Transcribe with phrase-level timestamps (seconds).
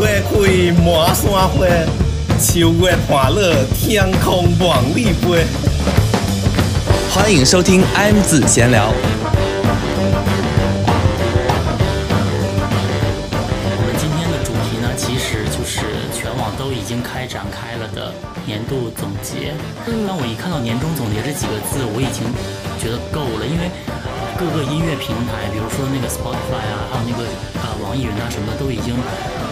[0.00, 1.68] 月开满山花，
[2.40, 5.46] 秋月欢乐，天空万里飞。
[7.14, 8.92] 欢迎收听 M 字闲聊。
[18.68, 19.54] 度总结。
[20.06, 22.22] 但我一看到“年终总结”这几个字，我已经
[22.78, 23.70] 觉得够了，因为
[24.36, 27.24] 各个音乐平台，比如说那个 Spotify 啊，还有那个
[27.62, 28.92] 啊网易云啊什么的，都已经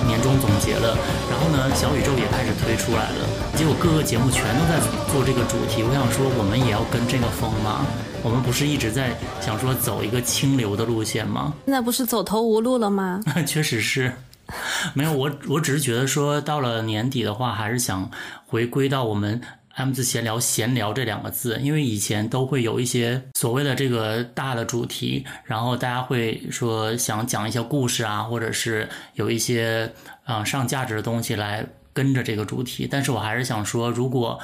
[0.07, 0.99] 年终总结了。
[1.31, 3.23] 然后呢，小宇宙也开始推出来了，
[3.57, 4.77] 结果各个节目全都在
[5.11, 5.83] 做这个主题。
[5.83, 7.87] 我想说，我们也要跟这个风吗？
[8.23, 11.53] 我们不是一直在想说走一个清流的路线吗？
[11.67, 13.21] 现在不是走投无路了吗？
[13.47, 14.13] 确实是，
[14.95, 18.11] 没有我，我只是觉得说到了年底的话，还是想
[18.47, 19.41] 回归到我们
[19.77, 29.93] M 字闲聊闲聊这两个字，因为以前都会有一些所谓的这个大的主题，然后大家会说想讲一些故事啊，或者是有一些
[30.25, 34.39] 啊、上价值的东西来跟着这个主题，但是我还是想说，如果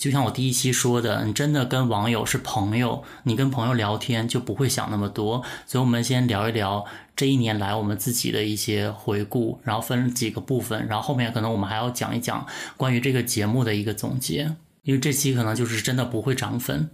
[0.00, 5.44] 就像我第一期说的，你真的跟网友是朋友，你跟朋友聊天就不会想那么多。
[5.66, 12.46] 所以，我们先聊一聊这一年来我们自己的一些回顾，然后分几个部分，然后后面可能我们还要讲一讲
[12.78, 14.56] 关于这个节目的一个总结。
[14.84, 16.88] 因为这期可能就是真的不会涨粉，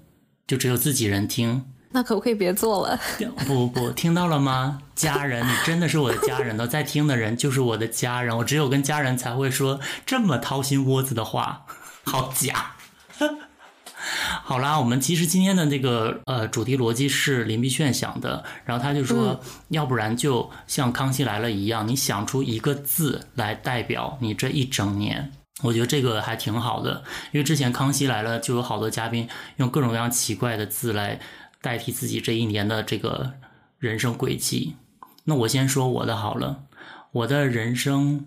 [0.44, 1.64] 就只有自己人听。
[1.92, 2.98] 那可不可以别做了？
[3.46, 4.80] 不不不，听到了吗？
[4.96, 11.66] 家人，你真的是我的家人的，在听的人就是我的家人，我只有跟家人才会说这么掏心窝子的话，
[12.02, 12.72] 好假。
[14.44, 25.32] 好啦，我们其实今天的这个呃主题逻辑是林碧炫想的，然后他就说，要不然就像《康熙来了》一样，你想出一个字来代表你这一整年。
[25.62, 31.18] 我觉得这个还挺好的，因为之前《康熙来了》就有好多嘉宾用各种各样奇怪的字来
[31.62, 33.32] 代替自己这一年的这个
[33.78, 34.76] 人生轨迹。
[35.24, 36.64] 那我先说我的好了，
[37.10, 38.26] 我的人生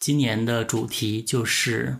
[0.00, 1.96] 今年的主题就是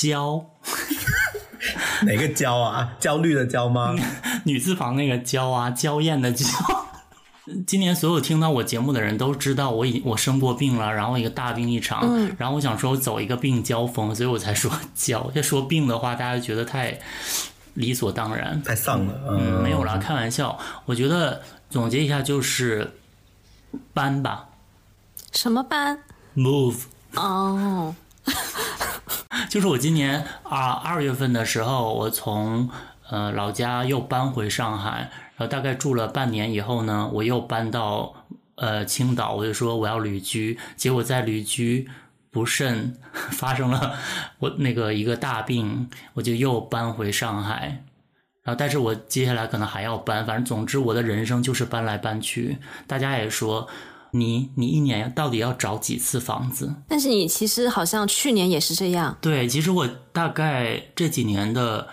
[0.00, 0.44] 焦。
[2.02, 2.94] 哪个焦啊？
[3.00, 3.94] 焦虑的焦吗？
[4.44, 6.46] 女字旁那个娇啊，娇艳的娇。
[7.66, 15.30] 今年所有听到我节目的人都知道我已我生过病了，然后一个大病一场，嗯然后我想说我走一个病交风，所以我才说娇。
[15.34, 16.98] 要说病的话，大家就觉得太
[17.74, 18.60] 理所当然。
[18.62, 19.14] 太丧了。
[19.30, 20.58] 嗯，没有啦，开玩笑。
[20.86, 21.40] 我觉得
[21.70, 22.98] 总结一下就是
[23.94, 24.48] 搬吧
[25.32, 26.00] 什么班
[26.34, 26.82] ？，move。
[27.14, 27.94] 哦，
[29.48, 32.68] 就是我今年啊二月份的时候，我从
[33.08, 38.14] 呃老家又搬回上海，然后大概住了半年以后呢，我又搬到
[38.56, 41.88] 呃青岛，我就说我要旅居，结果在旅居
[42.30, 42.96] 不慎
[43.32, 43.94] 发生了
[44.38, 47.82] 我那个一个大病，我就又搬回上海。
[48.42, 52.58] 然后，但是我接下来可能还要搬，反正总之我的人生就是搬来搬去。
[52.86, 53.66] 大家也说，
[54.12, 56.74] 你你一年到底要找几次房子？
[56.88, 59.16] 但是你其实好像去年也是这样。
[59.20, 61.86] 对，其实我大概这几年的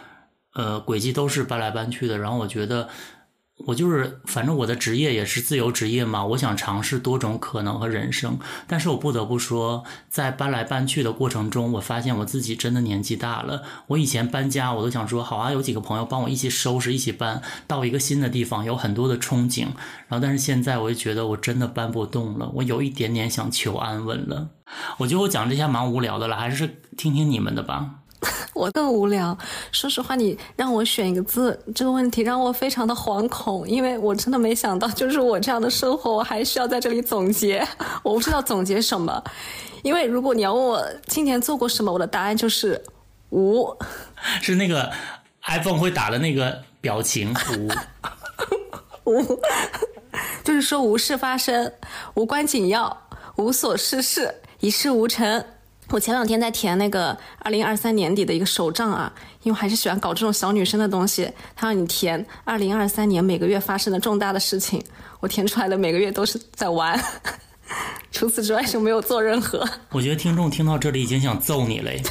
[0.53, 2.87] 呃轨迹都是搬来搬去的，然后我觉得
[3.67, 8.37] 我就是反正我的职业也是自由职业嘛，我想尝试多种可能和人生，
[8.67, 13.61] 但是我不得不说，在搬来搬去的过程中，我发现我自己真的年纪大了。
[13.87, 19.67] 我以前搬家，我都想说好啊，有几个朋友帮我一起收拾，一起搬到一个新的地方，有很多的憧憬。
[20.07, 24.49] 然后，但是现在我就觉得我真的搬不动了，我有一点点想求安稳了。
[24.97, 27.99] 我觉得我讲这些蛮无聊的了，还是听听你们的吧。
[28.53, 29.37] 我更无聊。
[29.71, 37.65] 说实话，你让我选一个字，这个问题让我非常的惶恐，因为我真的没想到，就是我这样的生活，我还需要在这里总结，
[38.03, 39.23] 我不知道总结什么。
[39.83, 42.81] 因为如果你要问我今年做过什么，我的答案就是
[43.29, 43.75] 无。
[44.41, 44.89] 是那个
[45.45, 49.11] iPhone 会打的那个表情无。
[49.11, 49.39] 无，
[50.43, 51.73] 就是说无事发生，
[52.13, 55.43] 无关紧要，无所事事，一事无成。
[55.93, 59.13] 我前两天在填那个二零二三年底的一个手账啊，
[59.43, 61.31] 因为我还是喜欢搞这种小女生的东西。
[61.55, 64.83] 他让你填二零二三年每个月发生的重大的事情，
[65.19, 66.99] 我填出来的每个月都是在玩，
[68.11, 69.63] 除此之外就没有做任何。
[69.91, 72.01] 我觉得听众听到这里已经想揍你嘞。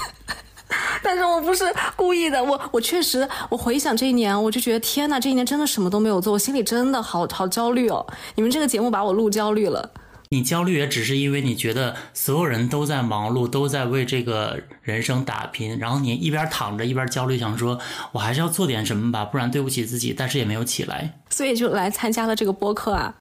[1.03, 1.65] 但是我不是
[1.97, 8.07] 故意的，我我确实，我回想这一年，我就觉得天呐，这一年真的什么都没有做，我心里真的好好焦虑哦。
[8.37, 9.91] 你们这个节目把我录焦虑了。
[10.33, 17.79] 你焦虑也只是因为你觉得所有人都在忙碌，都在为这个人生打拼，然后你一边躺着一边焦虑，想说
[18.13, 21.21] 我还是要做点什么吧，不然对不起自己，但是也没有起来。
[21.29, 23.15] 所以就来参加了这个播客啊。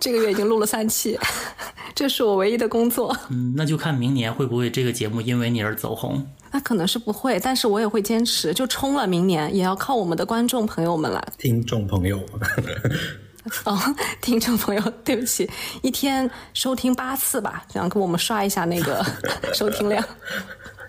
[0.00, 1.16] 这个月已经录了三期，
[1.94, 3.16] 这是我唯一的工作。
[3.30, 6.26] 嗯，那就看明年会不会这个节目因为你而走红。
[6.50, 11.24] 那可能是不会，但是我也会坚持，就冲了明年，也要靠我们的观众朋友们了。
[11.38, 12.18] 听众朋友，
[13.64, 13.76] 哦，
[14.20, 15.48] 听众朋友，对不起，
[15.82, 19.04] 一天收听八次吧，这样给我们刷一下那个
[19.52, 20.04] 收听量。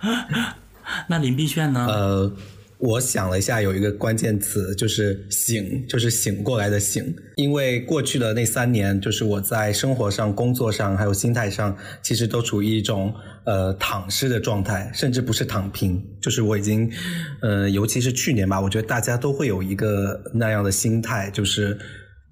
[1.09, 1.87] 那林碧炫呢？
[1.89, 2.31] 呃，
[2.77, 7.15] 我想了一下，有一个关键词就是“醒”，就是醒过来的“醒”。
[7.37, 13.11] 因为过去的那三年，就是我在生活上、工作上还有心态上，其实都处于一种
[13.45, 16.91] 呃躺尸的状态，甚至不是躺平，就是我已经
[17.41, 21.79] 呃，尤其是去年吧，我觉得大家都会有一个那样的心态，就是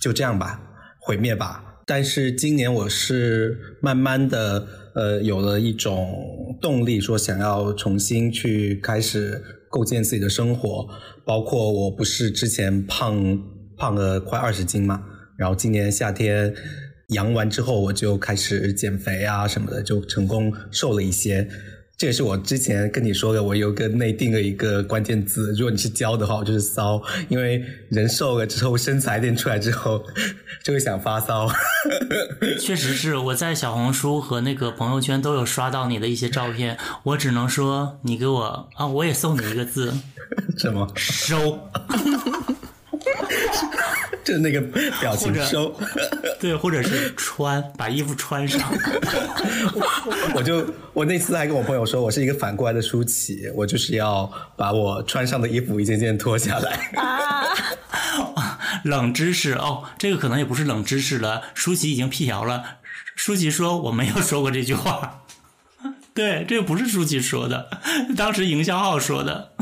[0.01, 0.59] 就这样吧，
[1.00, 1.63] 毁灭吧。
[1.86, 10.88] 但是今年我是慢慢的呃有了一种动力，说想要重新去开始构建自己的生活，
[11.24, 13.44] 包括我不是之前胖
[13.77, 15.03] 胖了快二十斤嘛，
[15.38, 16.53] 然后今年夏天
[17.09, 21.48] 阳完之后，我就开始减肥啊什么的，就成功瘦了一些。
[22.01, 25.51] 这也是我之前跟你说的，我有个内定的一个关键字。
[25.51, 27.00] 如果你是娇的话，我就是骚，
[27.30, 30.03] 因为人瘦了之后，身材练出来之后，
[30.65, 31.48] 就会想发骚。
[32.59, 39.94] 确实是我在小红书和那个朋友圈都有刷到你的一些照片，我只能说你给我啊，我也送你一个字，
[40.57, 40.92] 什么？
[40.95, 41.59] 收。
[44.23, 44.62] 就是那个
[45.00, 45.75] 表情收，
[46.39, 48.62] 对，或者是穿，把衣服穿上。
[50.35, 50.63] 我就
[50.94, 56.91] 我那次还跟我朋友说，我是一个反过来的舒淇，我就是要把我穿上的衣服一件件脱下来。
[58.35, 61.41] 啊， 冷知识哦，这个可能也不是冷知识了。
[61.56, 62.63] 舒淇已经辟谣了，
[63.15, 65.24] 舒淇说我没有说过这句话。
[66.13, 67.69] 对，这个不是舒淇说的，
[68.15, 69.53] 当时营销号说的。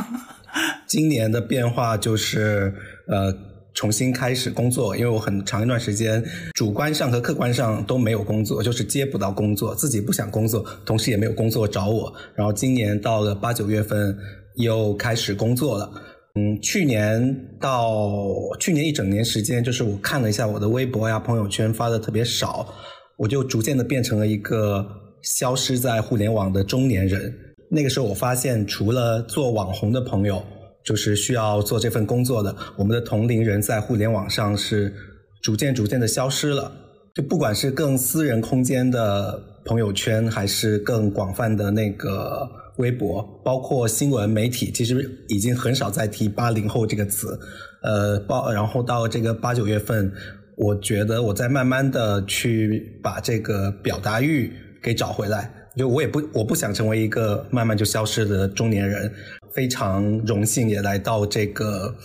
[0.85, 2.75] 今年的变化就是
[3.07, 3.48] 呃。
[3.79, 6.21] 重新开始工作，因为我很长一段时间
[6.53, 12.13] 主观上和客观上都没有工作，就是接不到工作，自己不想工作，同时也没有工作找我。
[12.35, 14.13] 然后今年到了八九月份
[14.55, 15.89] 又开始工作了。
[16.35, 18.11] 嗯，去年到
[18.59, 22.67] 去年一整年时间，就是我看了一下我的微博呀、朋友圈发的特别少，
[23.15, 24.85] 我就逐渐的变成了一个
[25.21, 27.33] 消失在互联网的中年人。
[27.71, 30.43] 那个时候我发现，除了做网红的朋友。
[30.89, 34.91] 就是需要做这份工作的，我们的同龄人在互联网上是
[35.39, 36.71] 逐渐逐渐的消失了。
[37.13, 47.39] 就不管是更私人空间的朋友圈，还是更广泛的那个微博，包括新闻媒体，其实已经很少再提八零后这个词。
[47.83, 50.11] 呃，包然后到这个八九月份，
[50.57, 54.51] 我觉得我在慢慢的去把这个表达欲
[54.81, 55.53] 给找回来。
[55.77, 59.13] 就我也不我不想成为一个慢慢就消失的中年人。
[59.53, 61.95] 非常荣幸也来到这个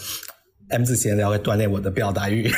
[0.71, 2.51] M 字闲聊来锻炼我的表达欲，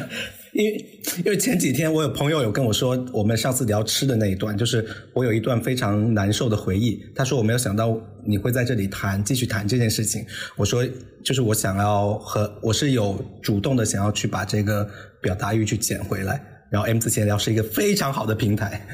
[0.52, 0.86] 因为
[1.18, 7.00] 因为前几天我有朋友有跟我说，我们上次聊吃的那一段，就是我有一段非常难受的回忆。
[7.14, 7.96] 他说我没有想到
[8.26, 10.24] 你会在这里谈，继续谈这件事情。
[10.56, 10.86] 我说
[11.24, 14.88] 就是我想要和我是有主动的想要去把这个
[15.20, 18.86] 表达欲去捡回来，然后 M 字闲聊是一个非常好的平台。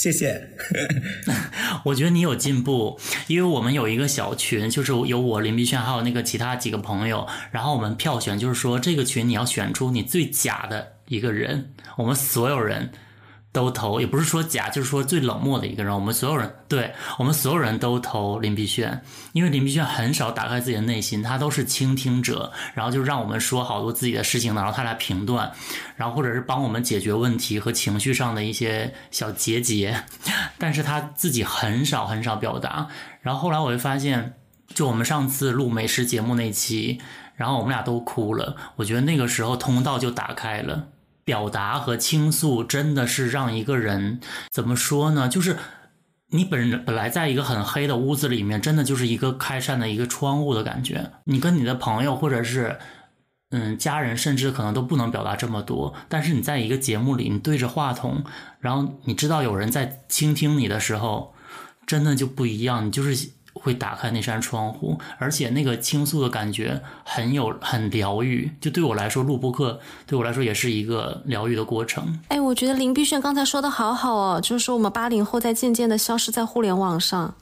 [0.00, 0.48] 谢谢，
[1.84, 12.90] 我觉得你有进步，因为我们有一个小群，就是有我林碧炫，还有那个其他几个朋友，然后我们票选，就是说这个群你要选出你最假的一个人，我们所有人。
[13.52, 15.92] 都投，也不是说假，就是说最冷漠的一个人。
[15.92, 19.02] 我们所有人，对我们所有人都投林碧炫，
[19.32, 25.50] 因为林碧炫很少打开自己的内心，他都是倾听者，然后就让我们说好多自己的事情，然后他来评断，
[25.96, 30.04] 然后或者是帮我们解决问题和情绪上的一些小结节，
[30.56, 32.86] 但是他自己很少很少表达。
[33.20, 34.34] 然后后来我就发现，
[34.72, 37.00] 就我们上次录美食节目那期，
[37.34, 40.89] 然后我们俩都哭了，我觉得那个时候通道就打开了。
[41.30, 44.18] 表达和倾诉真的是让一个人
[44.50, 45.28] 怎么说呢？
[45.28, 45.56] 就是
[46.30, 51.12] 你本本来在一个很黑的屋子里面，真的就是一个开扇的一个窗户的感觉。
[51.26, 52.80] 你跟你的朋友或者是
[53.50, 55.94] 嗯家人，甚至可能都不能表达这么多。
[56.08, 58.24] 但是你在一个节目里，你对着话筒，
[58.58, 61.32] 然后你知道有人在倾听你的时候，
[61.86, 62.84] 真的就不一样。
[62.84, 63.30] 你就是。
[63.54, 68.50] 会打开那扇窗户，而且那个倾诉的感觉很有很疗愈。
[68.60, 72.18] 就对我来说，录播课对我来说也是一个疗愈的过程。
[72.28, 77.34] 哎，我觉得林碧炫刚才说的好好哦，就是说我们八零后在渐渐的消失在互联网上，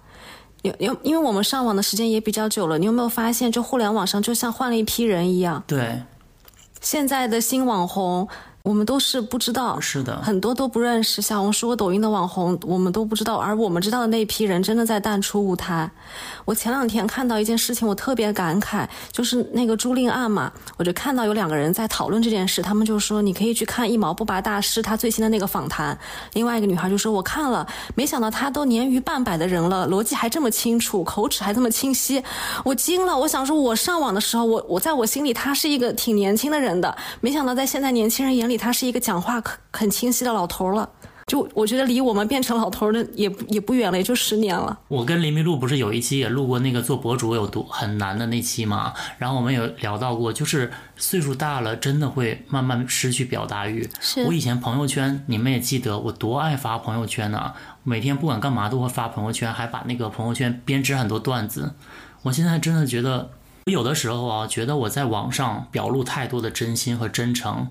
[0.62, 2.78] 因因因为我们上网的时间也比较久了。
[2.78, 5.62] 你有没有发现，就互联网上就像换了一批人一样？
[5.66, 6.02] 对，
[6.80, 8.28] 现在的新网红。
[8.68, 15.90] 我们都是不知道，是的很多都不认识小红书和、抖音的网红，我们都不知道，而我们知道的那一批人真的在淡出舞台。
[16.44, 25.98] 我前两天看到一件事情，我特别感慨，就是那个朱令案嘛，我就看到有两个人在讨论这件事，他们就说你可以去看一毛不拔大师他最新的那个访谈。
[26.34, 32.22] 另外一个女孩就说我看了，没想到他都年逾半百的人了，逻辑还这么清楚，口齿还这么清晰，
[32.66, 33.16] 我惊了。
[33.16, 38.57] 我想说，我上网的时候，我我在我心里他是一个挺年轻的人的，没想到在现在年轻人眼里。
[38.58, 40.90] 他是一个讲话很很清晰的老头了，
[41.26, 44.78] 就我觉得离我们变成老头的也也不远了，也就十年了。
[44.88, 53.88] 我跟林明路不是有一期也录过那个做博主有多很难的那期嘛，然后我们有聊到过，就是岁数大了真的会慢慢失去表达欲。
[54.00, 57.52] 是我以前朋友圈你们也记得我多爱发朋友圈呢，
[57.84, 61.74] 每天不管干嘛都会发朋友圈，还把那个朋友圈编织很多段子。
[62.22, 63.30] 我现在真的觉得，
[63.66, 67.68] 我有的时候啊，觉得我在网上表露太多的真心和真诚。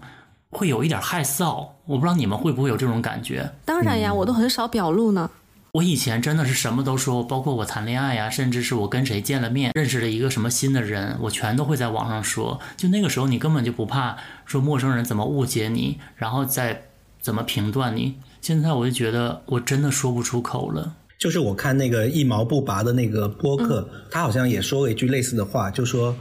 [0.57, 3.47] 会有一点害臊，我不知道你们会不会有这种感觉。
[3.63, 5.29] 当然呀，我都很少表露呢。
[5.73, 12.59] 我以前真的是什么都说，包括我谈恋爱呀，甚至是我跟谁见了面，认识了一个什么新的人，我全都会在网上说。
[12.75, 16.85] 就那个时候，你根本就不怕说陌生人怎么误解你，然后再
[17.21, 18.15] 怎么评断你。
[18.41, 20.95] 现在我就觉得我真的说不出口了。
[21.19, 26.15] 就是我看那个一毛不拔的那个播客，他好像也说了一句类似的话，就说。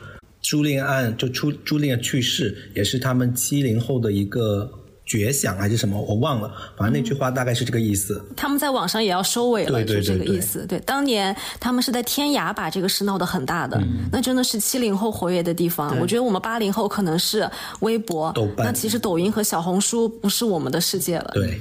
[0.49, 4.71] 朱令案就朱朱令的去世，也是他们七零后的一个
[5.05, 6.49] 绝响还是什么，我忘了。
[6.77, 8.25] 反正那句话大概是这个意思。
[8.37, 10.65] 他们在网上也要收尾了，就这个意思。
[10.65, 15.99] 对，当年他们是在天涯把这个事闹得很大的，那真的是七零后活跃的地方。
[15.99, 17.51] 我觉得我们八零后可能是
[17.81, 21.33] 微博、豆瓣，那其实抖音和小红书不是我们的世界了。
[21.35, 21.61] 对，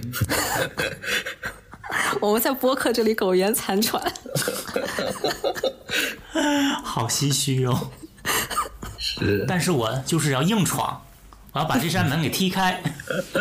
[2.21, 3.99] 我们在播客这里苟延残喘，
[6.85, 7.89] 好唏嘘哦。
[8.97, 11.01] 是，但是我就是要硬闯，
[11.51, 12.81] 我要把这扇门给踢开。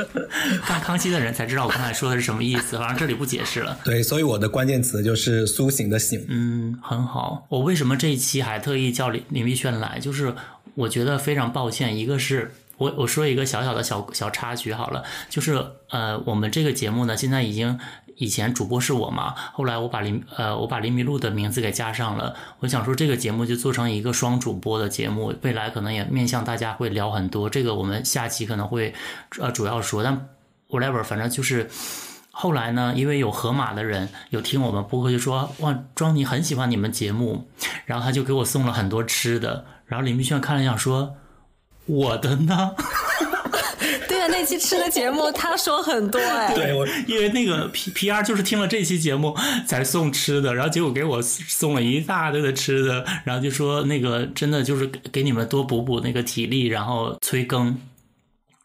[0.63, 3.79] 看康熙的人才知道我刚才说的是什么意思，反正这里不解释了。
[3.85, 6.25] 对，所以我的关键词就是苏醒的醒。
[6.29, 7.47] 嗯，很好。
[7.49, 9.99] 我为什么这一期还特意叫林林碧轩来？
[9.99, 10.35] 就是
[10.75, 17.79] 我觉得非常抱歉，一个是我我说一个小小的小小插曲好了，就是呃，我们这个节目呢，现在已经。
[18.17, 22.35] 以前主播是我嘛，后来我把林呃我把林迷路的名字给加上了。
[22.61, 27.51] 我想说这个节目就做成一个双主播的节目，未来可能也面向大家会聊很多。
[27.51, 28.95] 这个我们下期可能会
[29.41, 30.29] 呃主要说，但
[30.69, 31.69] whatever，反正就是
[32.31, 37.49] 后来呢，因为有河马的人有听我们播客，就说哇庄尼很喜欢你们节目，
[37.85, 39.65] 然后他就给我送了很多吃的。
[39.87, 41.17] 然后林碧炫看了一下说
[41.87, 42.75] 我的呢。
[44.29, 57.77] 那期吃的节目，他说很多哎，对，我因为那个 P P R 就是听了这期节目才送吃的，然后结果给我送了一大堆的吃的，然后就说那个真的就是给你们多补补那个体力，然后催更。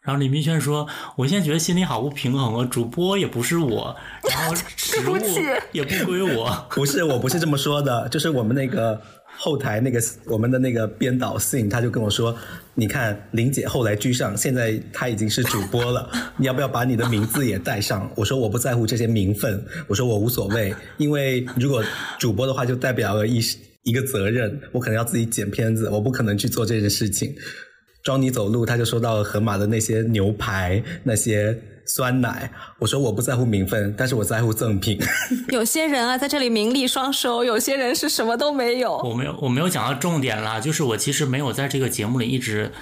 [0.02, 3.94] 然后李明轩说：“我现在觉得心里好不平衡啊，主播也不是我，
[4.30, 5.16] 然后食物
[5.72, 9.00] 也不归我。”不是，我不是这么说的，就是我们那个。
[9.42, 12.36] 后台那个我们的那个编导信，他就跟我说
[12.76, 21.82] ：“你看林姐后来居上，现在她已经是主播了， 你要不要把你的名字也带上？”我说：“我不在乎这些名分，我说我无所谓，因为如果
[22.18, 23.40] 主播的话，就代表了一
[23.84, 27.34] 一个责任，我可能要自己剪片子，我不可能去做这件事情。”
[28.04, 31.58] 装你走路，他就说到了河马的那些牛排那些。
[31.90, 34.96] 酸奶，我说我不在乎名分，但是我在乎赠品。
[35.50, 38.96] 有些人啊，在这里名利双收；有些人是什么都没有。
[38.98, 42.72] 我没有，我没有讲到重点啦，就是我其实没有在这个节目里一直，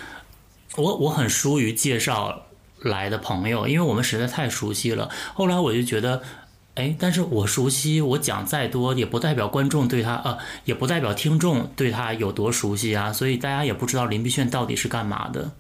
[0.77, 2.43] 我我很疏于介绍
[2.81, 5.09] 来的朋友，因为我们实在太熟悉了。
[5.33, 6.23] 后来我就觉得，
[6.75, 10.37] 哎，但是我熟悉，我讲再多也不代表观众对他，呃，
[10.67, 13.11] 也不代表听众对他有多熟悉啊。
[13.11, 15.53] 所以大家也不知道林碧炫到底是干嘛的，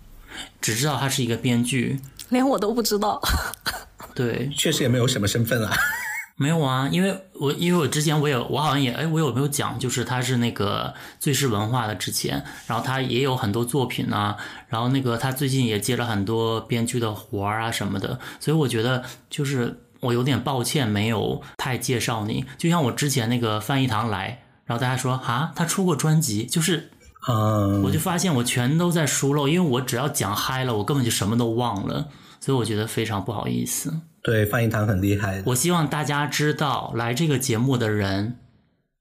[0.60, 1.98] 只知道他是一个编剧。
[2.30, 3.20] 连我都不知道，
[4.14, 5.76] 对，确实也没有什么身份啊，
[6.36, 14.36] 没有啊，因为我因为我之前我也我好像也哎我有没有讲，就是他是那个最是文化的之前，然后他也有很多作品啊，
[14.68, 26.90] 然后那个他最近也接了很多编剧的活儿啊什么的，所以我觉得就是我有点抱歉没有太介绍你，就像我之前那个范一堂来，然后大家说啊他出过专辑，就是。
[27.26, 32.08] 嗯，我就发现我全都在疏漏，因为我只要讲嗨了，我根本就什么都忘了，
[32.40, 33.92] 所以我觉得非常不好意思。
[34.22, 35.42] 对，范一堂很厉害。
[35.46, 38.38] 我希望大家知道，来这个节目的人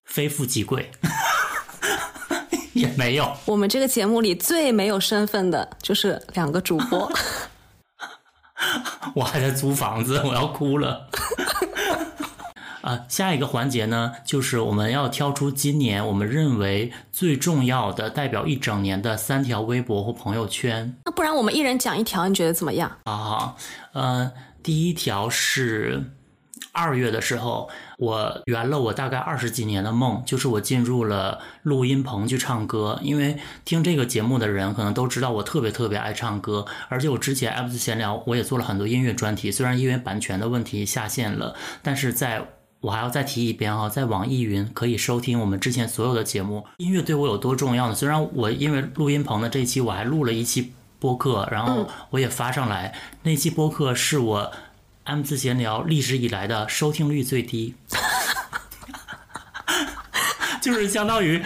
[0.06, 0.90] 非富即贵，
[2.74, 3.32] 也没有。
[3.46, 7.12] 我们这个节目里最没有身份的就是两个主播。
[9.14, 11.08] 我还在租房子，我要哭了。
[12.88, 20.96] 啊，下一个环节呢，就是我们要挑出今年我们认为最重要的、代表一整年的三条微博或朋友圈。
[21.04, 22.90] 那不然我们一人讲一条，你觉得怎么样？
[23.04, 23.58] 好好，
[23.92, 24.32] 呃，
[24.64, 26.02] 第一条是
[26.72, 32.98] 二月的时候，我圆了我大概二十几年的梦，就是我进入了录音棚去唱歌。
[33.02, 41.54] 因为听这个节目的人可能都知道，我特别特别爱唱歌，而且我之前 F 字闲聊我也做了很多音乐专题，虽然因为版权的问题下线了，
[41.84, 42.48] 但是在
[42.80, 46.66] 我还要再提一遍哈，在网易云可以收听我们之前所有的节目。
[46.78, 47.96] 音乐对我有多重要呢？
[47.96, 52.94] 虽然我因为录音棚的这一期我还录了一期播客，然后我也发上来，
[53.24, 54.52] 那期播客是我
[55.06, 57.76] M 字闲聊历史以来的收听率最低，
[60.62, 61.44] 就是相当于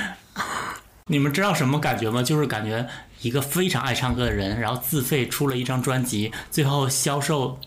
[1.07, 2.21] 你们知道什么感觉吗？
[2.21, 2.87] 就是感觉
[3.21, 7.59] 一个非常爱唱歌的人，然后自费出了一张专辑，最后销售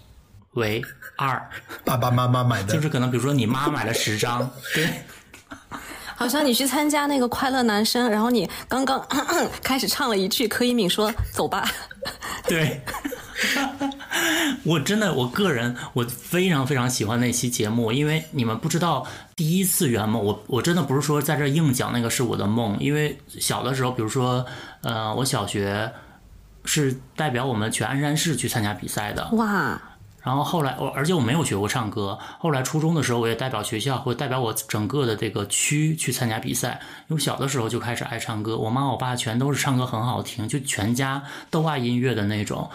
[0.53, 0.83] 为
[1.17, 1.51] 二。
[1.85, 4.89] 爸爸妈妈买的，就是可能比如说你妈买了十张， 对，
[6.17, 9.05] 好像你去参加那个快乐男生，然后你刚刚
[9.63, 11.69] 开始唱了一句，柯以敏说“走吧。
[12.47, 12.83] 对，
[14.65, 24.45] 我真的，我个人我非常非常喜欢那期节目，因为你们不知道第一次圆梦，我我真的不是说在这硬讲那个是我的梦，因为小的时候，比如说，
[24.83, 25.91] 呃，我小学
[26.67, 29.81] 是代表我们全鞍山市去参加比赛的”。，哇，
[30.25, 32.19] 然后后来我，而且我没有学过唱歌。
[32.39, 36.81] 后来初中的时候，我也代表学校或代表我整个的这个区去参加比赛。
[37.09, 42.71] 因为小的时候就开始爱唱歌，我妈我爸全都是唱歌很好听，就全家都爱音乐的那种。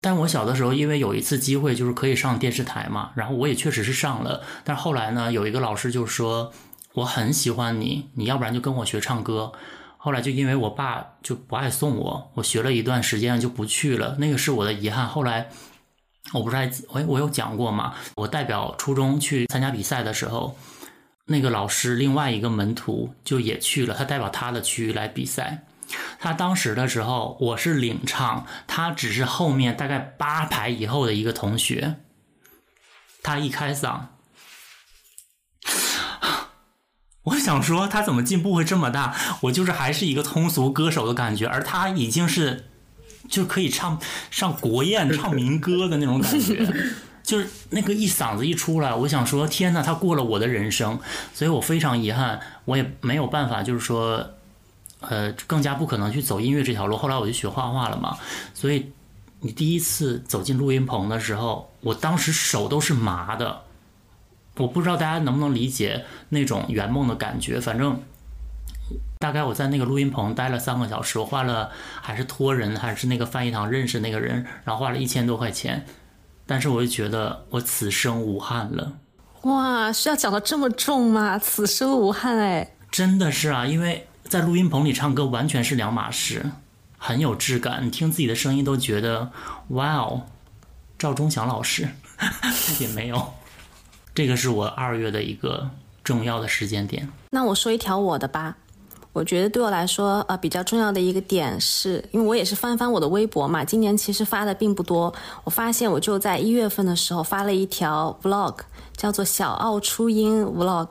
[0.00, 4.40] 但我小的时候，因为有一次机会就是可以上电视台嘛，然后我也确实是上了。
[4.64, 6.50] 但是后来呢，有一个老师就说
[6.94, 9.52] 我很喜欢你，你要不然就跟我学唱歌。
[9.98, 15.06] 后来就因为我爸就不爱送我，我学了一段时间就不去了，那个是我的遗憾。
[15.06, 15.50] 后来
[16.32, 20.56] 我不是还我我有讲过嘛，我代表初中去参加比赛的时候，
[21.26, 25.64] 那个老师另外一个门徒就也去了，他代表他的区域来比赛。
[26.20, 31.96] 他当时的时候，我是领唱，他只是后面大概八排以后的一个同学。
[33.22, 34.02] 他一开嗓，
[37.24, 39.16] 我想说他怎么进步会这么大？
[39.42, 42.69] 我就是还是一个通俗歌手的感觉，而他已经是
[43.30, 43.98] 就可以唱
[44.30, 46.66] 上国宴、唱民歌的那种感觉。
[47.22, 50.98] 就是那个一嗓子一出来，我想说天呐，他过了我的人生，
[51.32, 54.28] 所以我非常遗憾，我也没有办法，就是说，
[55.00, 56.96] 呃，更加不可能去走音乐这条路。
[56.96, 58.16] 后来我就学画画了嘛，
[58.52, 58.90] 所以
[59.40, 63.60] 你第一次走进录音棚的时候，我当时手都是麻的，
[64.56, 67.60] 我不知道大家能不能理解那种圆梦的感觉。
[67.60, 68.02] 反正
[69.20, 75.84] 大概我在那个录音棚待了三个小时，我花了还是托人还是那个翻译堂认识那个人，然后花了一千多块钱。
[76.46, 78.94] 但是我就觉得我此生无憾了，
[79.42, 81.38] 哇，是要讲的这么重吗？
[81.38, 86.46] 此生无憾哎，真的是啊，因为在录音棚里唱歌完全是两码事，
[86.96, 89.30] 很有质感，你听自己的声音都觉得
[89.68, 90.22] 哇哦，
[90.98, 91.86] 赵忠祥老师
[92.80, 93.34] 也没有，
[94.14, 95.68] 这个是我二月的一个
[96.02, 97.06] 重要的时间点。
[97.28, 98.56] 那我说一条我的吧。
[99.12, 105.12] 我觉得对我来说，呃，比较重要的一个点是，因为我也是翻翻我的微博嘛，今年其实发的并不多。
[105.42, 108.58] 我发现我就在一月份的时候发了一条 vlog，
[108.96, 110.90] 叫做“小奥初音 vlog”。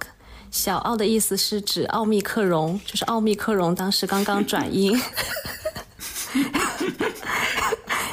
[0.52, 5.00] 小奥的意思是指奥密克戎，就是奥密克戎当时刚刚转阴。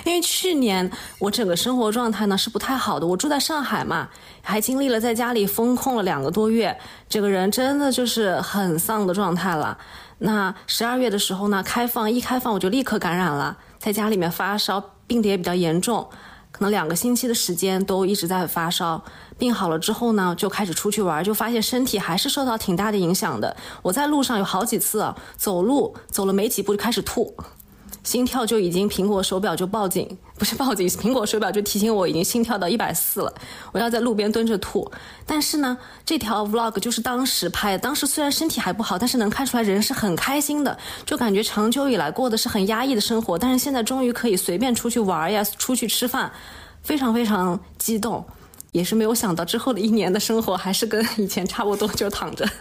[0.07, 0.89] 因为去年
[1.19, 4.09] 我整个生活状态呢是不太好的，我住在上海嘛，
[4.41, 9.77] 还经历了在家里封控了两个多月，整个人真的就是很丧的状态了。
[10.19, 16.09] 那十二月的时候呢，开放一开放我就立刻感染了，在家里面发烧，病得也比较严重，
[16.53, 19.03] 可能两个星期的时间都一直在发烧。
[19.37, 23.57] 病好了之后呢，就开始出去玩，就发现身体还是受到挺大的影响的。
[23.83, 27.37] 我在路上有好几次，走路走了没几步就开始吐。
[28.07, 33.35] 心跳就已经苹果手表就报警， 不是报警，苹果手表就提醒我已经心跳到一百四了，
[33.73, 34.89] 我要在路边蹲着吐。
[35.27, 46.31] 但是呢，这条 vlog 就是当时拍的，当时虽然身体还不好，但是能看出来人是很开心的，就感觉长久以来过的是很压抑的生活，但是现在终于可以随便出去玩呀，出去吃饭，
[46.85, 48.25] 非常非常激动，
[48.71, 52.49] 也是没有想到之后的一年的生活还是跟以前差不多，就躺着。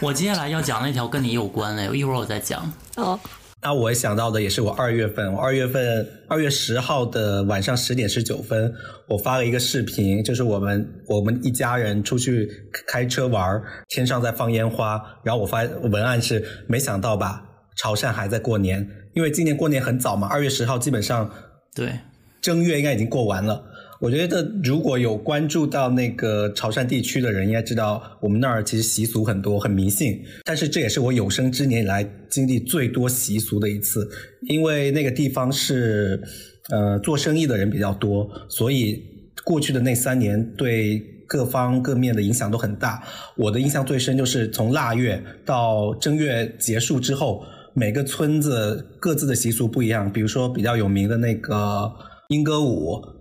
[0.00, 2.70] 我接下来要讲那条跟你有关的，一会儿我再讲。
[2.96, 3.18] 哦，
[3.62, 8.72] 那我想到的也是我二月份，我二月份二月十号的晚上十点十九分，
[9.08, 12.48] 我发了一个视频，就是我们我们一家人出去
[12.86, 17.42] 开车玩，天上在放烟花，然后我发文案是没想到吧，
[17.76, 21.28] 潮汕还在过年，因为今年过年很早嘛，二月十号基本上
[21.74, 21.92] 对，
[22.40, 23.64] 正月应该已经过完了。
[23.98, 30.22] 我觉得如果有关注到那个潮汕地区的人，应该知道我们那儿其实习俗很多，很迷信。
[30.44, 34.06] 但是这也是我有生之年以来经历最多习俗的一次，
[34.42, 36.22] 因为那个地方是
[36.68, 39.02] 呃做生意的人比较多，所以
[39.44, 43.02] 过去的那三年对各方各面的影响都很大。
[43.34, 50.12] 我的印象最深就是从腊月到正月结束之后，每个村子各自的习俗不一样。
[50.12, 51.90] 比如说比较有名的那个
[52.28, 53.15] 莺歌舞。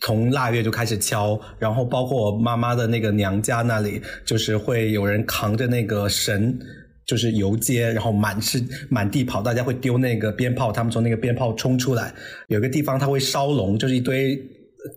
[0.00, 6.58] 从腊月就开始敲，然后包括我妈妈的那个娘家那里，就是会有人扛着那个神，
[7.06, 12.12] 就是游街，然后满是满地跑，大家会丢那个鞭炮，他们从那个鞭炮冲出来。
[12.48, 14.36] 有个地方他会烧龙，就是一堆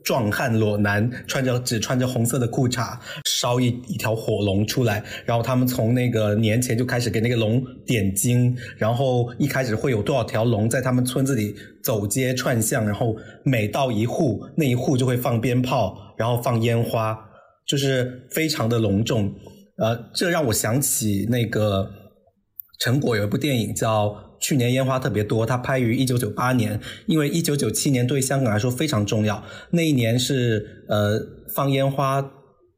[0.04, 11.56] 壮汉裸男，穿着只穿着红色的裤衩，烧一一条火龙出来，然后他们从那个年前就开始给那个龙点睛，然后一开始会有多少条龙在他们村子里。
[11.84, 17.14] 走街串巷，然后每到一户，那一户就会放鞭炮，然后放烟花，
[17.68, 19.30] 就是非常的隆重。
[19.76, 21.92] 呃，这让我想起那个
[22.80, 24.08] 陈果有一部电影叫
[24.44, 31.20] 《去年烟花特别多》，它拍于一九九八年，因为一九九七年对香港来说非常重要，那一年是呃
[31.56, 32.24] 放烟花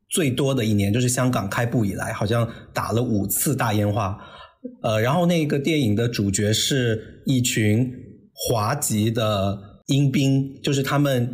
[0.10, 4.17] 最多的一年，就是香港开埠以来，好像打了五次大烟花。
[4.82, 7.91] 呃，然后那个电影的主角是一群。
[8.38, 11.34] 华籍的英兵，就是他们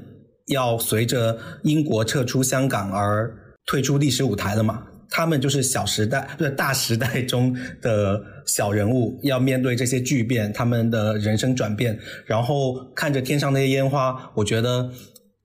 [0.50, 4.84] 要随着英国撤出香港而退出历史舞台了嘛？
[5.12, 14.90] 他们就是小时代， 不是大时代中的小人物，要面对这些巨变，他们的人生转变，然后看着天上那些烟花，我觉得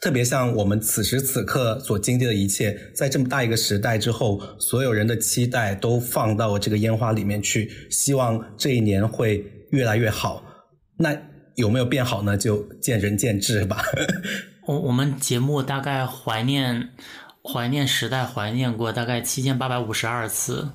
[0.01, 10.43] 特别像我们此时此刻所经历的一切，在这么大一个时代之后，所有人的期待都放到这个烟花里面去，希望这一年会越来越好。
[10.97, 11.15] 那。
[11.57, 12.37] 有没有变好呢？
[12.37, 13.83] 就见仁见智吧。
[14.67, 16.91] 我我们节目大概怀念
[17.47, 20.69] 怀念时代，怀念过大概七千八百五十二次。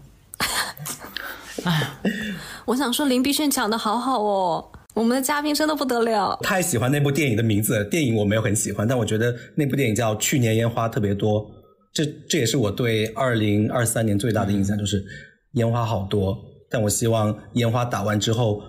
[1.64, 1.92] 哎，
[2.66, 6.38] 我想说林碧炫讲的好好哦，我们的嘉宾真的不得了。
[6.42, 11.42] 太喜欢那部电影的名字，电影我没有很喜欢，但我觉得那部电影叫《去年烟花特别多》，
[11.94, 15.04] 这这也是我对二零二三年最大的印象，就是
[15.54, 16.38] 烟花好多。
[16.70, 18.62] 但我希望烟花打完之后。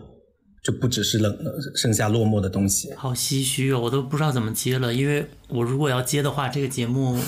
[0.64, 1.36] 就不只是冷，
[1.74, 2.94] 剩下落寞的东西。
[2.94, 7.18] 好唏嘘哦，我都不知道怎么接了，因为我如果要接的话，这个节目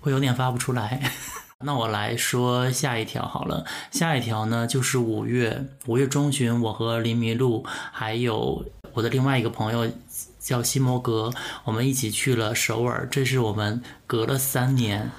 [0.00, 1.12] 会有点发不出来。
[1.62, 9.90] 那我来说下一条好了，下一条呢就是五月五月中旬，我和林麋鹿还有我的另外一个朋友
[10.38, 11.30] 叫西摩格，
[11.64, 13.06] 我们一起去了首尔。
[13.10, 15.10] 这是我们隔了三年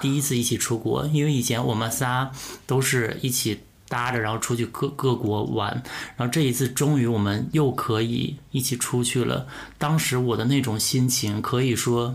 [0.00, 2.30] 第一次一起出国，因为以前我们仨
[2.66, 3.60] 都是一起。
[3.90, 5.82] 搭着，然后出去各各国玩，
[6.16, 9.48] 然后这一次终于我们又可以一起出去了。
[9.78, 12.14] 当时我的那种心情，可以说，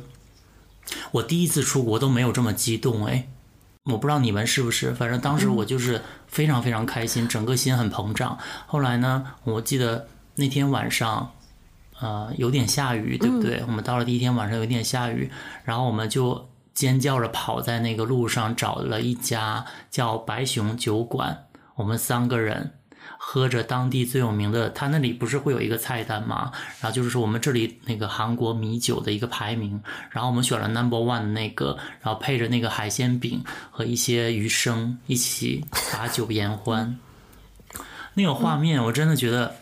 [1.12, 3.28] 我第一次出国都没有这么激动哎。
[3.86, 8.38] 我不知道你们是不是，反正当时我就是非常非常开心，整个心很膨胀。
[8.66, 11.32] 后来呢，我记得那天晚上，
[12.00, 13.64] 呃，有点下雨，对不对？
[13.68, 15.30] 我们到了第一天晚上有点下雨，
[15.64, 21.46] 然后我们就尖叫着跑在那个路上，找了一家叫白熊酒馆。
[21.76, 22.74] 我们三个人
[23.28, 26.52] 喝着当地最有名的，他那里不是会有一个菜单吗？
[26.80, 37.00] 然后就是说我们这里那个韩国米酒的一个排名，然后我们选了 number one 的那个，然后配着那个海鲜饼和一些鱼生一起把酒言欢。
[38.14, 39.56] 那个画面我真的觉得，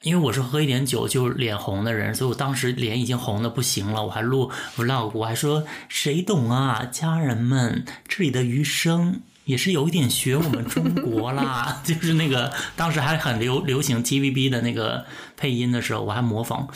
[0.00, 4.06] 因为我是喝一点酒就脸红的人，所以我当时脸已经红的不行了。
[4.06, 9.20] 我还录 vlog，我还说谁懂啊，家人们，这里的鱼生。
[9.44, 15.04] 也是有一点学我们中国啦， 就是那个当时还很流流行 TVB 的那个
[15.36, 16.68] 配音的时候，我还模仿。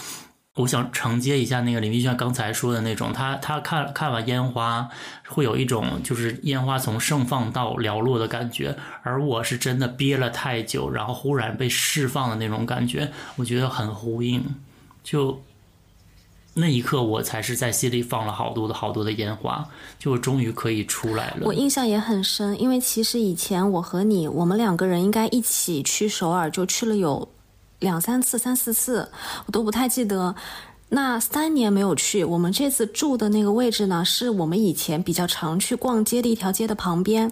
[0.54, 4.88] 我想承接一下那个林碧炫刚才说的那种，他他看看完烟花
[5.28, 14.44] 会有一种就是烟花从盛放到寥落的感觉，而我是真的憋了太久，然后忽然被释放的那种感觉，我觉得很呼应，
[15.04, 15.42] 就。
[16.59, 19.64] 那一刻，我才是在心里放了好多的好多的烟花，
[19.99, 21.47] 就终于可以出来了。
[21.47, 27.29] 我印象也很深，因为其实以前我和你，我们两个人应该一起去首尔，就去了有
[27.79, 29.09] 两三次、三四次，
[29.47, 30.35] 我都不太记得。
[30.90, 37.31] 那三年没有去，我们这次住的那个位置呢，是我们以前比较常去逛街的一条街的旁边。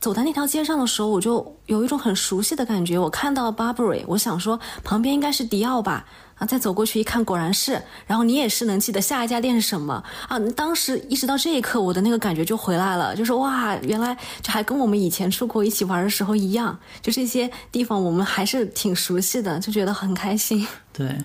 [0.00, 2.96] 走在那条街上的时候，我就有一种很熟悉的感觉。
[2.96, 6.06] 我看到 Burberry，我想说旁边应该是迪奥吧。
[6.38, 7.80] 啊，再走过去一看，果然是。
[8.06, 10.38] 然后你也是能记得下一家店是什么啊？
[10.56, 20.66] 当时一直到这一刻，我的那个感觉就回来了，就是哇，原来就还跟我们以前出国一起玩的时候一样，就这些地方我们还是挺熟悉的，就觉得很开心。
[20.92, 21.16] 对，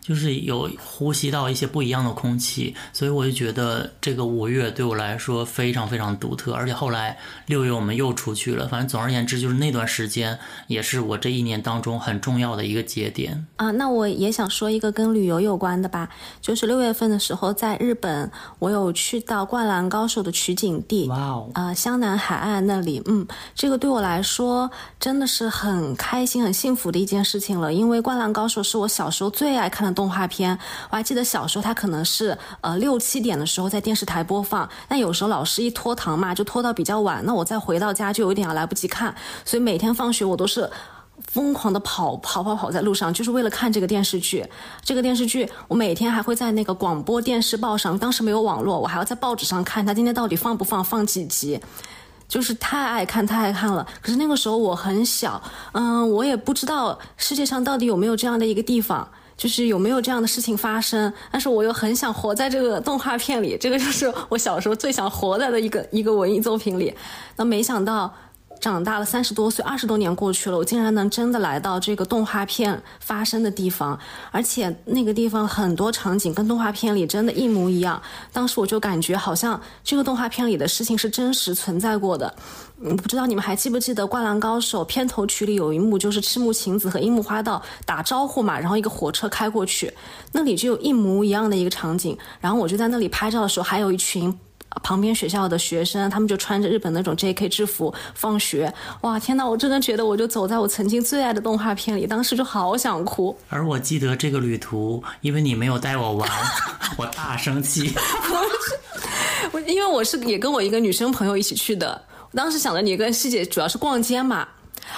[0.00, 6.52] 就是有呼吸到一些不一样的空气，所以我就觉得这个五月对我来说非常非常独特。
[6.52, 13.70] 而且后来六月我们又出去了，反正总而言之，就是那段时间也是我这一年当中很重要的一个节点啊。
[13.70, 16.08] 那我也想说一个跟旅游有关的吧，
[16.40, 29.89] 就是六月份的时候在日本，我有去到《灌篮高手》的取景地，哇哦，啊，湘南海岸那里，嗯，这个对我来说真的是很开心、很幸福的一件事情了，因为《灌篮高手》是我小时候最爱看的。
[29.94, 30.58] 动画片，
[30.90, 40.70] 我还记得小时候，它可能是呃六七点的时候在电视台播放，那有时候老师一拖堂嘛，就拖到比较晚，那我再回到家就有点来不及看，所以每天放学我都是
[41.26, 44.44] 疯狂的跑跑跑跑在路上，就是为了看这个电视剧。
[44.82, 51.60] 这个电视剧我每天还会在那个广播电视报上，当时没有网络，我还要在报纸上看它今天到底放不放，放几集。
[52.26, 53.84] 就是太爱看，太爱看了。
[54.00, 59.08] 可是那个时候我很小，嗯，我也不知道世界上到底有没有这样的一个地方。
[59.40, 61.10] 就是有没有这样的事情发生？
[61.32, 66.92] 但是我又很想活在这个动画片里，这个就是我小时候最想活在的一个一个文艺作品里。
[67.36, 68.14] 那没想到。
[68.60, 73.98] 长大了三十多岁，二十多年过去了，我竟然能真的来到这个动画片发生的地方，
[74.30, 78.00] 而且那个地方很多场景跟动画片里真的一模一样。
[78.32, 82.34] 当时我就感觉好像这个动画片里的事情是真实存在过的。
[82.82, 89.92] 嗯，不知道你们还记不记得《灌篮高手》片头曲里有一幕，就是赤木晴子和樱木花道打招呼嘛，然后一个火车开过去，
[90.32, 92.16] 那里就有一模一样的一个场景。
[92.40, 94.38] 然后我就在那里拍照的时候，还有一群。
[94.82, 97.48] 旁边学校的学生，他们就穿着日本那种 J.K.
[97.48, 103.36] 制服放学，哇，天呐，我真的觉得我就走在我曾经最爱的动画片里，当时就好想哭。
[103.48, 106.30] 而我记得这个旅途，因为你没有带我玩，
[106.96, 107.92] 我大生气。
[109.52, 114.46] 我 因为我是也跟我一个女生朋友一起去的，我当时想着你跟希姐主要是逛街嘛，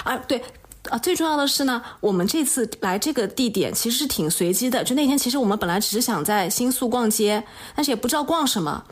[0.04, 0.42] 啊，对，
[0.90, 7.42] 啊，最重要的是呢，我们这次来这个地点其实是挺随机的，就那天其实我们本来只是想在新宿逛街，
[7.74, 8.84] 但是也不知道逛什么。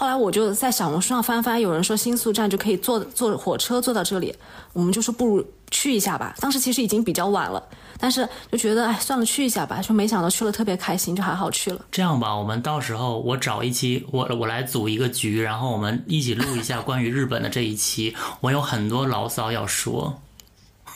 [0.00, 4.34] 后来我就在小红书上翻翻，有人说新宿站就可以坐坐火车坐到这里，
[4.72, 6.34] 我们就说不如去一下吧。
[6.40, 7.62] 当时其实已经比较晚了，
[7.98, 11.84] 但是就觉得哎算了去一下吧，就没想到去了特别开心，就还好去了。
[11.92, 18.16] 这样吧，我们到时候我找一期，我我来组一个局，然后我们一起录一下关于日本的这一期。
[18.40, 20.18] 我有很多牢骚要说。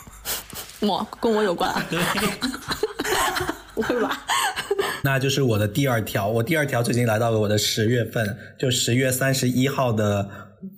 [0.81, 1.71] 我跟我有关？
[1.91, 2.01] 对，
[3.75, 4.25] 不会吧？
[5.03, 10.27] 那就是我的第二条，我第二条最近来到了我的十月份，就十月三十一号的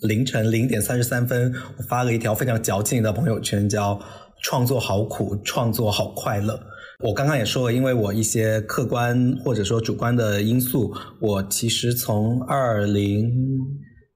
[0.01, 3.97] 凌晨零点三十三分，我发了一条非常矫情的朋友圈，叫
[4.43, 6.60] “创作好苦，创作好快乐”。
[7.05, 13.31] 我刚刚也说了，因为我一些客观或者说主观的因素，我其实从二零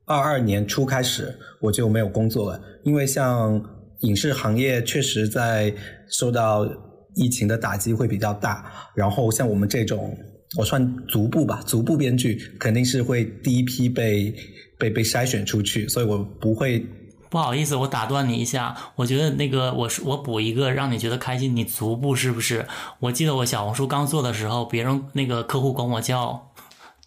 [0.05, 3.63] 二二年初开始我就没有工作了，因为像
[3.99, 5.73] 影视行业确实在
[6.09, 6.67] 受到。
[7.15, 10.17] 疫情的打击会比较大，然后像我们这种，
[10.57, 14.33] 我算足部吧，足部编剧肯定是会第一批被
[14.77, 16.85] 被被筛选出去，所以我不会。
[17.29, 22.67] 不好意思，我打断你一下，我觉得那个我是我补一个让你觉得开心，你足部是不是？
[22.99, 26.51] 我记得我小红书刚做的时候，别人那个客户管我叫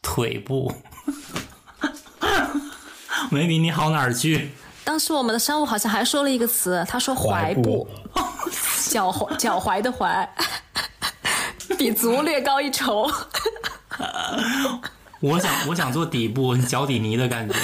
[0.00, 0.72] 腿部，
[3.30, 4.48] 没比你好哪儿去。
[4.82, 7.86] 当时我们的商务好像还说了一个词，他说踝部。
[8.90, 10.26] 脚踝脚踝的踝，
[11.78, 13.06] 比足略高一筹。
[15.20, 17.54] 我想我想做底部脚底泥的感觉。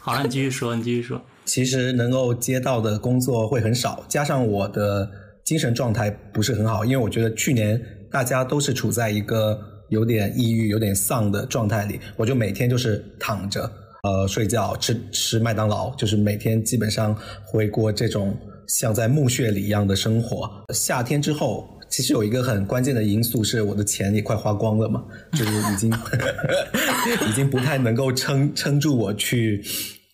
[0.00, 1.20] 好了，你继续说，你继续说。
[1.44, 5.10] 其实能够接到的工作会很少，加上我的
[5.44, 13.70] 精神状态不是很好，因为我觉得去年大家都是处在一个有点抑郁、有点丧的状态里，我就每天就是躺着，
[14.02, 18.36] 呃，睡觉，吃吃麦当劳，就是每天基本上会过这种。
[18.68, 20.50] 像在墓穴里一样的生活。
[20.74, 25.92] 夏天之后，其实有一个很关键的因素是我的钱也快花光了嘛，就是已经
[27.28, 29.62] 已经不太能够撑撑住我去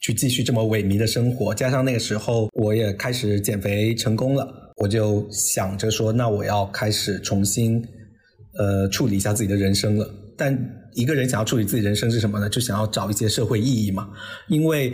[0.00, 1.54] 去继续这么萎靡的生活。
[1.54, 7.80] 加上那个时候我也开始减肥成功了，我就想着说，那我要开始重新
[8.58, 10.08] 呃处理一下自己的人生了。
[10.36, 10.56] 但
[10.94, 12.48] 一个人想要处理自己人生是什么呢？
[12.48, 14.08] 就想要找一些社会意义嘛。
[14.48, 14.92] 因为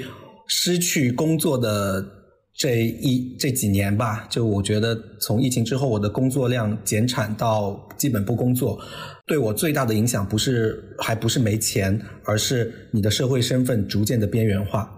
[0.49, 2.14] 失去工作的。
[2.57, 8.81] 这一这几年吧，就我觉得从疫情之后，我的工作量减产到基本不工作，
[9.27, 14.89] 对我最大的影响不是还不是没钱，而是你的社会身份逐渐的边缘化。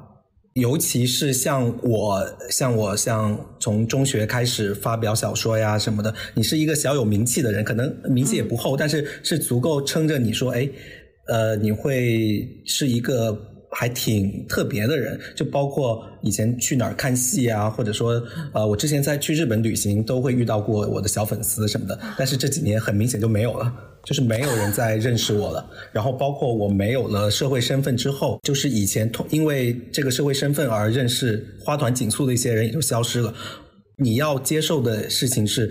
[0.53, 10.69] 尤其是像我，像我，像从中学开始发表小说呀什么的，你是一个小有名气的人，可能名气也不厚，但是是足够撑着你说，哎，
[11.29, 13.56] 呃，你会是一个。
[13.71, 23.73] 还挺特别的人，就包括以前去哪儿看戏啊，或者说，呃，我之前在去日本旅行都会遇到过我的小粉丝什么的，但是这几年很明显就没有了。
[24.05, 25.69] 就是没有人再认识我了。
[25.93, 33.35] 然后包括我没有了社会身份之后，就是以前通因为这个社会身份而认识花团锦簇的一些人也就消失了。
[33.99, 35.69] 你要接受的事情是，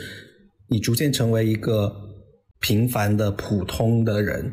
[0.67, 1.95] 你逐渐成为一个
[2.60, 4.51] 平凡的普通的人。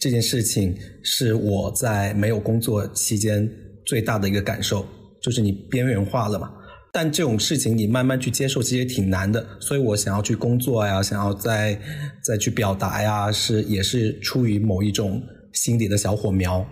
[0.00, 3.46] 这件事情是我在没有工作期间
[3.84, 4.86] 最大的一个感受，
[5.20, 6.50] 就是你边缘化了嘛。
[6.90, 9.46] 但这种事情你慢慢去接受，其实也挺难的。
[9.60, 11.78] 所以我想要去工作呀，想要再
[12.24, 16.66] 再去表达呀，是也是出于某一种心底的小火苗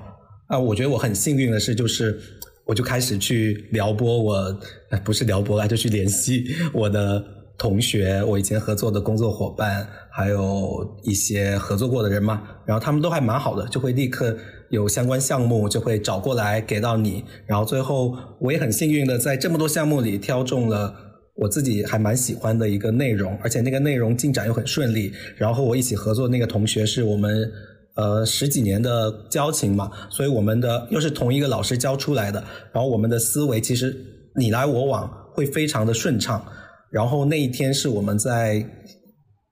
[0.47, 0.59] 啊。
[0.59, 2.19] 我觉得我很幸运的是，就是
[2.65, 4.61] 我就开始去撩拨我，
[5.05, 7.23] 不是撩拨啊，就去联系我的
[7.59, 9.87] 同学，我以前合作的工作伙伴。
[10.19, 14.37] 还有一些合作过的人嘛，然后他们都还蛮好的，就会立刻
[14.69, 20.93] 有相关项目就会找过来给到你，然后最后我也很幸运的在这么多项目里挑中了
[21.37, 25.13] 我自己还蛮喜欢的一个内容，而且那个内容进展又很顺利。
[25.37, 27.49] 然后和我一起合作那个同学是我们
[27.95, 33.97] 呃十几年的交情嘛，所以我们的又是同一个老师教出来的，然后我们的思维其实
[34.35, 36.45] 你来我往会非常的顺畅。
[36.91, 38.69] 然后那一天是我们在。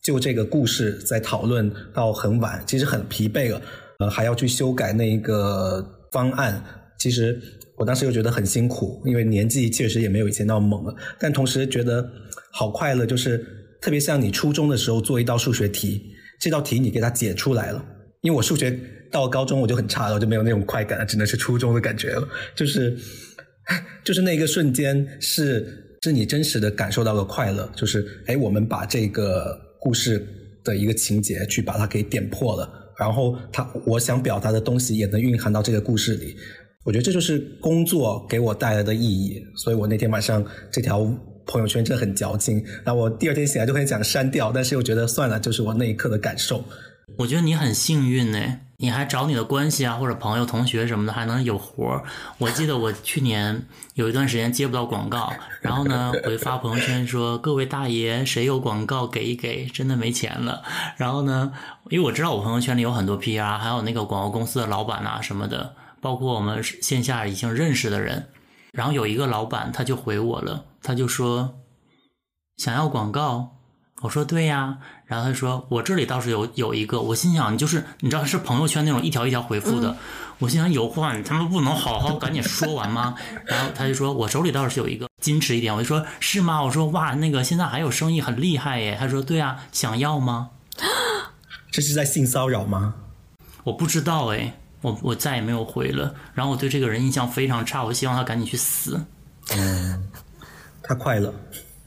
[0.06, 3.60] 就这个故事在讨论到很晚，其实很疲惫了，
[3.98, 6.62] 呃，还要去修改那个方案。
[6.96, 7.36] 其实
[7.76, 10.94] 我当时又觉得很辛苦，因为年纪确实也没有以前那么猛了。
[11.18, 12.08] 但同时觉得
[12.52, 13.44] 好快乐，就是
[13.82, 16.00] 特别像你初中的时候做一道数学题，
[16.40, 17.84] 这道题你给它解出来了。
[18.20, 18.78] 因为我数学
[19.10, 22.28] 到高中我就很差了，我就没有那种快感了，只能是初中的感觉了。
[22.54, 22.96] 就是
[24.04, 29.65] 就是那个瞬间是是你真实的感受到了快乐，就是哎，我们把这个。
[29.86, 30.20] 故事
[30.64, 32.68] 的一个情节去把它给点破了，
[32.98, 36.34] 然后他我想表达的东西也能蕴含到这个故事里。
[36.84, 39.40] 我觉得这就是工作给我带来的意义。
[39.54, 41.04] 所以我那天晚上这条
[41.46, 46.64] 朋友圈真的很矫情，那我第二天醒来就很想删掉，但是又觉得算了，就是我那一刻的感受。
[47.18, 48.60] 我觉得你很幸运呢。
[48.78, 52.04] 你还找你的关系啊，或者朋友、同学什么的，还能有活儿。
[52.36, 59.64] 我记得我去年有一段时间接不到广告，然后呢，我就发朋友圈说：“各位大爷，谁有广告给一给？
[59.64, 60.62] 真的没钱了。”
[60.98, 61.54] 然后呢，
[61.88, 68.28] 因为我知道我朋友圈里有很多 PR，还有那个广告公司的老板啊什么的，包括我们线下已经认识的人。
[68.72, 71.60] 然后有一个老板他就回我了，他就说
[72.58, 73.55] ：“想要广告。”
[74.02, 79.96] 我说对呀，然后他说我这里倒是有有一个，我心想你就是你知道是朋友圈那种一条一条回复的，
[80.38, 83.14] 我心想有话你他妈不能好好赶紧说完吗？
[83.46, 86.62] 然后他就说我手里倒是有一个，矜持一点，我就说是吗？
[86.62, 90.50] 我说哇那个现在还有生意很厉害耶，他说对啊，想要吗？
[91.72, 92.94] 这是在性骚扰吗？
[93.64, 99.02] 我不知道哎，我我再也没有回了，然后我对这个人印象非常差，我希望他赶紧去死。
[99.56, 100.06] 嗯，
[100.82, 101.34] 他快乐。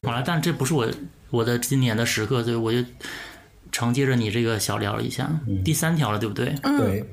[0.02, 0.90] 好了，但这不是我。
[1.30, 2.84] 我的今年的时刻，所以我就
[3.72, 5.30] 承接着你这个小聊了一下。
[5.64, 6.54] 第三条了，对不对？
[6.62, 7.04] 对。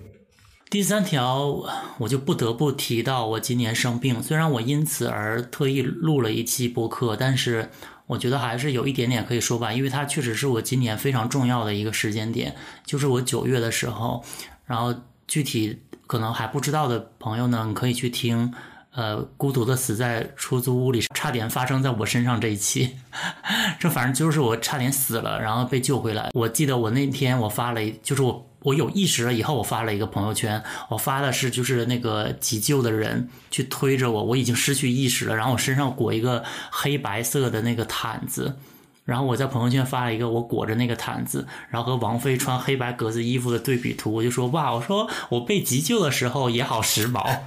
[0.70, 1.64] 第三条，
[1.98, 4.22] 我就不得不提到我今年生病。
[4.22, 7.70] 虽然我因此而特意录了一期播客，但是
[8.06, 12.54] 我觉得还是有一点点可以说吧，因为它确实是我今年非常重要的一个时间点，
[12.86, 14.24] 就是我九月的时候。
[14.66, 14.94] 然后
[15.26, 18.54] 具体可能还不知道的朋友呢，你可以去听。
[18.98, 22.98] 呃，孤独的死在出租屋里，差点发生在我身上这一期，
[23.78, 26.32] 这反正就是我差点死了，然后被救回来。
[26.34, 38.58] 我记得我那天我发了，就是我我有意识了以后，我发了一个朋友圈，我发的是就是那个急救的人去推着我，我已经失去意识了，然后我身上裹一个黑白色的那个毯子。
[39.06, 47.40] 然后我在朋友圈发了一个我裹着那个毯子，然后和王菲穿黑白格子衣服的对比图，我就说哇，我说我被急救的时候也好时髦。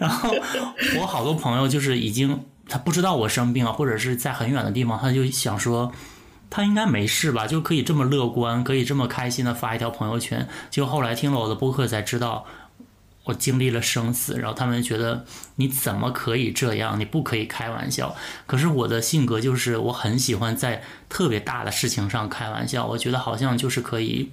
[0.00, 0.34] 然后
[0.98, 5.92] 我好多朋友就是已经他不知道我生病了，或者是在很远的地方，他就想说
[6.48, 10.48] 他应该没事吧，就可以这么乐观，可以这么开心的发一条朋友圈。
[10.70, 12.46] 就后来听了我的播客才知道。
[13.24, 16.98] 我经历了生死，然后他们觉得你怎么可以这样？
[16.98, 18.16] 你不可以开玩笑。
[18.46, 24.32] 可是我的性格就是我很喜欢在特别大的事情上开玩笑，我觉得好像就是可以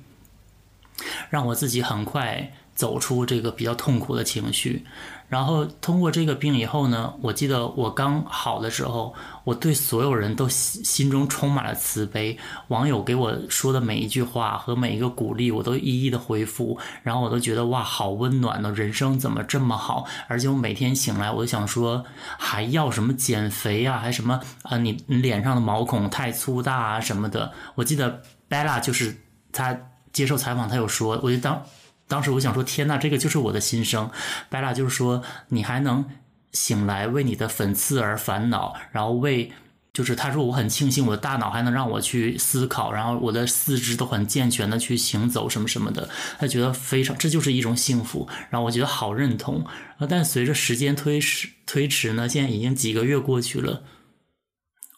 [1.30, 4.86] 让我自己很快走出这个比较痛苦的情绪。
[5.28, 9.14] 然后通过这个病以后呢，我记得我刚好的时候，
[9.44, 12.38] 我对所有人都心心中充满了慈悲。
[12.70, 16.80] 网友给我说的每一句话和每一个鼓励，我都一一的回复。
[17.04, 20.06] 然后我都觉得哇，好温暖的，人生怎么这么好？
[20.30, 22.06] 而且我每天醒来，我就想说，
[22.38, 24.78] 还要什么减肥啊，还什么啊？
[24.78, 27.52] 你你脸上的毛孔太粗大啊什么的。
[27.76, 29.16] 我记得 Bella 就是
[29.52, 29.78] 他
[30.14, 31.62] 接受采访，他有说，我就当。
[32.08, 34.10] 当时我想说，天呐，这个就是我的心声。
[34.50, 36.06] 白拉就是说，你还能
[36.54, 39.52] 醒来为你的粉刺而烦恼，然后为
[39.94, 49.66] 就是他说我很庆幸我的大脑还能让我去思考，然后我的四肢都很健全的去行走什么什么的，他觉得非常这就是一种幸福，然后我觉得好认同。
[50.08, 53.82] 但随着时间推迟推迟呢，现在已经几个月过去了，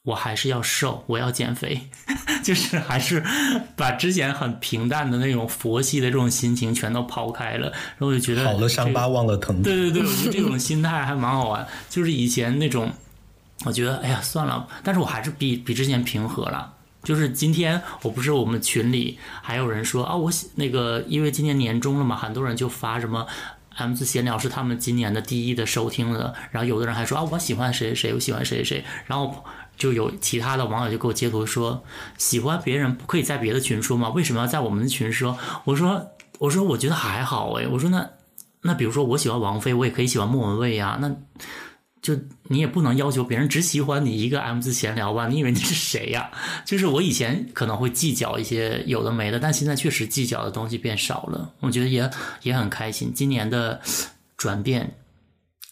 [0.03, 1.89] 我还是要瘦，我要减肥，
[2.43, 3.23] 就是还是
[3.75, 9.61] 把之前很平淡的那种佛系的这种心情全都抛开了，然后我就觉得好了伤疤忘了疼。
[9.61, 12.91] 对对对，我觉得这 种心态还蛮好玩，就是以前那种。
[13.65, 16.75] 我觉得，哎呀，算了，但是我还是比比之前平和了。
[17.03, 23.27] 就是今天，我不是我们群里还有人说啊，我那个因为今年年终了嘛，很多人就发什么
[23.75, 29.43] M 字闲聊是他们今年的第一的收听的，然后有的人还说啊，我喜欢谁谁谁，我喜欢谁谁谁，然后
[29.79, 31.83] 就有其他的网友就给我截图说，
[32.19, 34.09] 喜欢别人不可以在别的群说吗？
[34.09, 35.35] 为什么要在我们的群说？
[35.63, 38.07] 我说我说我觉得还好哎，我说那
[38.61, 41.15] 那比如说我喜欢王菲，我也可以喜欢莫文蔚呀，那。
[42.01, 45.27] 就你也不能要求别人只喜欢你一个 M 字闲聊吧？
[45.27, 46.31] 你以为你是谁呀？
[46.63, 51.53] 就是我以前可能会计较一些有的没的，但现在确实计较的东西变少了。
[51.59, 52.09] 我觉得也
[52.43, 53.11] 也很开心。
[53.13, 53.81] 今年的
[54.37, 54.95] 转变，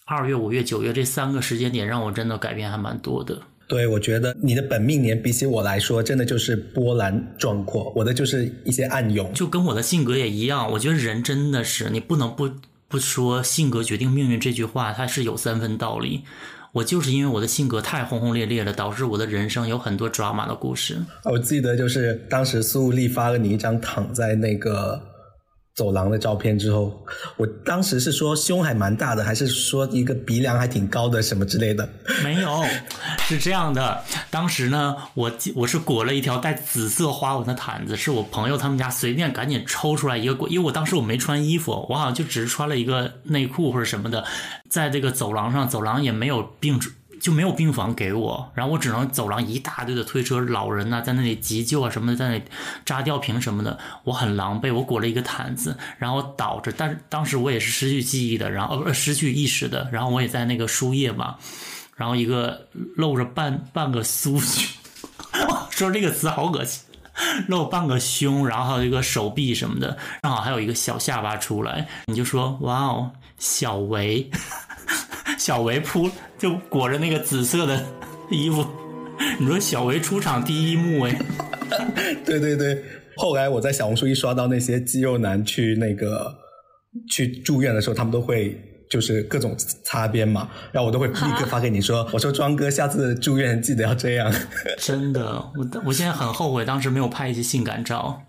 [0.04, 3.42] 二月、五月、九月这三个时间点让我真的改变还蛮多的。
[3.68, 7.92] 对，我觉得你的本命年比起我来说，真的就是波澜壮阔。
[7.96, 10.72] 我的就是一些暗涌，就跟我的性格也一样。
[10.72, 12.50] 我觉得人真的是你不能不。
[12.90, 16.22] 不说性格决定命运这句话，它是有三分道理。
[16.72, 20.98] 我就是因为我的性格太轰轰烈烈了，导致我的人生有很多抓马的故事。
[21.26, 25.02] 我记得就是当时苏丽发了你一张躺在那个。
[25.78, 27.06] 走廊的照片之后，
[27.38, 31.88] 我当时是说胸还蛮大的，还是说一个鼻梁还挺高的什么之类的？
[32.24, 32.64] 没有，
[33.30, 34.04] 是这样的。
[34.32, 44.26] 当时呢，我我是裹了一条带紫色花纹的毯子，是我朋友他们家随便赶紧抽出来一个裹，因为我当时我没穿衣服，我好像就只是穿了一个内裤或者什么的，
[44.68, 46.80] 在这个走廊上，走廊也没有病
[47.20, 52.44] 就没有病房给我，然后我只能走廊一大堆的推车，老人呐在那里急救啊什么的，在那里
[52.86, 61.36] 扎吊瓶什么的，我很狼狈，我裹了一个毯子，然后倒着，但是当时我也是失去记忆的，然后呃失去意识的，然后我也在那个输液嘛，
[61.96, 64.66] 然后一个露着半半个酥胸，
[65.72, 66.84] 说这个词好恶心，
[67.48, 74.30] 露半个胸，然后还有一个手臂什么的，正好还有一个小下巴出来，你就说哇哦，小维。
[75.38, 77.84] 小维铺就裹着那个紫色的
[78.30, 78.66] 衣服，
[79.40, 81.18] 你说小维出场第一幕哎，
[82.26, 82.84] 对对对，
[83.16, 86.34] 后来我在小红书一刷到那些肌肉男去那个
[87.10, 88.60] 去住院的时候，他们都会
[88.90, 94.34] 就是各种擦边嘛，然后我都会立刻发给你说，我说庄哥下次住院记得要这样。
[94.80, 98.22] 真的，我我现在很后悔当时没有拍一些性感照。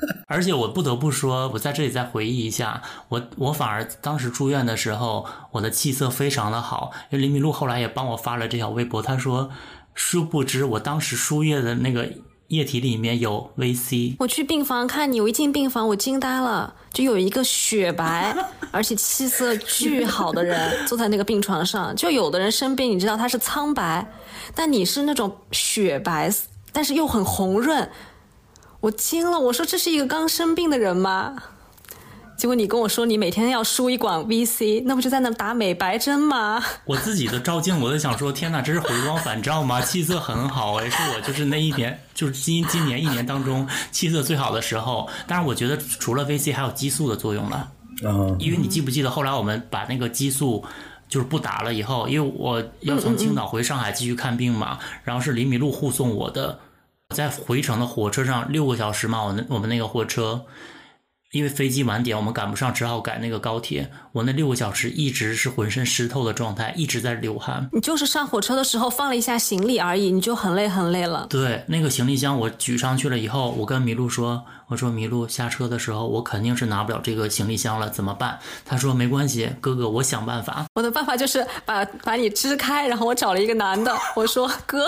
[0.28, 6.92] 而且我不得不说，我在这里再回忆一下，我我反而当时住院的时候，我的气色非常的好。
[7.10, 9.50] 因为林敏露后来也帮我发了这条微博，他说，
[9.94, 12.08] 殊不知我当时输液的那个
[12.48, 14.16] 液体里面有 VC。
[14.18, 18.36] 我去病房看你，我一进病房我惊呆了，就有一个雪白
[18.70, 21.96] 而且气色巨好的人坐在那个病床上。
[21.96, 24.06] 就有的人生病，你知道他是苍白，
[24.54, 26.30] 但你是那种雪白，
[26.72, 27.88] 但是又很红润。
[28.86, 31.34] 我惊了，我说这是一个刚生病的人吗？
[32.38, 36.62] 结果你跟我说你每天要输一管 VC，那不就在那打美白针吗？
[36.86, 39.80] 我自己的照镜，我在想说，天哪，这是回光返照吗？
[39.80, 45.08] 气色很好哎，是我就是那一年，就是今今年一年当中气色最好的时候。
[45.26, 47.68] 但是我觉得除了 VC 还有激素的作用了，
[48.04, 50.64] 嗯，因为你记不记得后来我们把那个激素
[51.08, 56.60] 就是不打了以后，因为我要从青岛回上海继续看病嘛，然后是李米露护送我的。
[57.16, 60.44] 在回程的火车上六个小时嘛，我那我们那个火车，
[61.32, 63.90] 因为飞机晚点，我们赶不上，只好改那个高铁。
[64.12, 67.68] 我那六个小时一直是浑身湿透的状态，一直在流汗。
[67.72, 71.26] 你就是上火车的时候放了一下行李而已，你就很累很累了。
[71.28, 84.86] 对，那个行李箱我举上去了以后，我跟麋鹿说：“我说麋鹿下车的时候，我肯定是拿不了这个行李箱了，怎么办？”他说：“没关系，哥哥，我想办法。”我的办法就是把把你支开，然后我找了一个男的，我说：“哥。”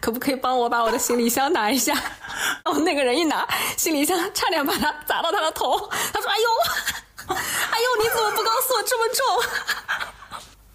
[0.00, 1.94] 可不可以帮我把我的行李箱拿一下？
[2.64, 3.46] 哦，那个人一拿
[3.76, 5.88] 行李箱，差点把他砸到他的头。
[6.12, 6.48] 他说：“哎呦，
[7.28, 9.24] 哎呦，你怎么不告诉我这么重？”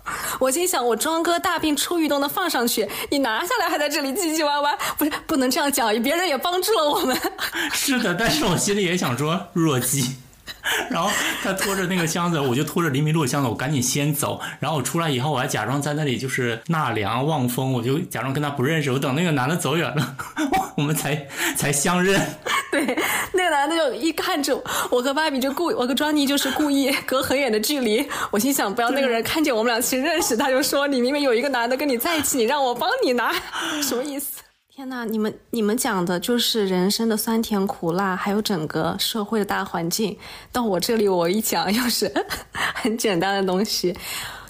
[0.39, 7.15] 我心想：我庄哥大病初愈都能放上去，你拿下来还在这里唧唧歪歪，不是不能这样讲，别人也帮助了我们。
[7.71, 10.15] 是的，但是我心里也想说弱鸡。
[10.89, 11.09] 然后
[11.43, 14.39] 他拖着那个箱子，我就拖着黎明路的箱子，我赶紧先走。
[14.59, 18.91] 然后我出来以后，我还假装在那里就是纳凉望风，我就假装跟他不认识。
[18.91, 20.15] 我等那个男的走远了，
[20.77, 22.19] 我们才才相认。
[22.71, 22.85] 对，
[23.33, 24.55] 那个男的就一看着
[24.91, 33.33] 我和芭比就故我和庄妮就是故意隔很远的距离，我心想不要那个人看见我们俩其实认识，他就说你明明有一个男的跟你在一起，你让我帮你拿，
[33.81, 34.38] 什么意思？
[34.79, 40.17] 天呐，你们你们讲的就是人生的酸甜苦辣，还有整个社会的大环境。
[40.53, 42.09] 到我这里，我一讲又是
[42.75, 43.93] 很简单的东西。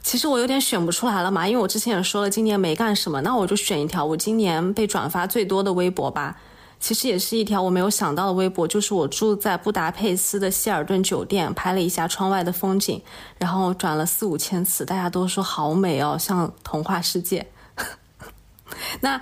[0.03, 6.37] 其实我有点选不出来了嘛，因为我之前也说了今年没干什么，那我就选一条我今年被转发最多的微博吧。
[6.79, 13.01] 其实也是一条我没有想到的微博，就是我住在布达佩斯的希尔顿酒店，拍了一下窗外的风景，
[13.39, 17.47] 然后转了四五千次，大家都说好美哦，像童话世界。
[19.01, 19.19] 那。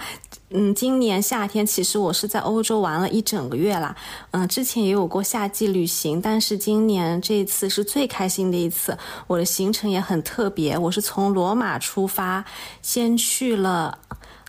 [0.50, 3.94] 嗯，今年夏天其实我是在欧洲玩了一整个月啦。
[4.32, 8.98] 嗯，之前也有过夏季旅行，但是今年这一次是最开心的一次。
[9.28, 12.46] 我的行程也很特别，我是从罗马出发，
[12.82, 14.00] 先去了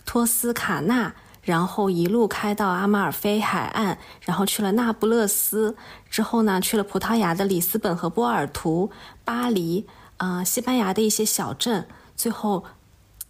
[0.05, 5.75] 托斯卡纳，然后一路开到阿马尔菲海岸，然后去了那不勒斯，
[6.09, 8.89] 之后呢去了葡萄牙的里斯本和波尔图、
[9.25, 9.85] 巴黎，
[10.15, 11.85] 啊，西班牙的一些小镇，
[12.15, 12.63] 最后。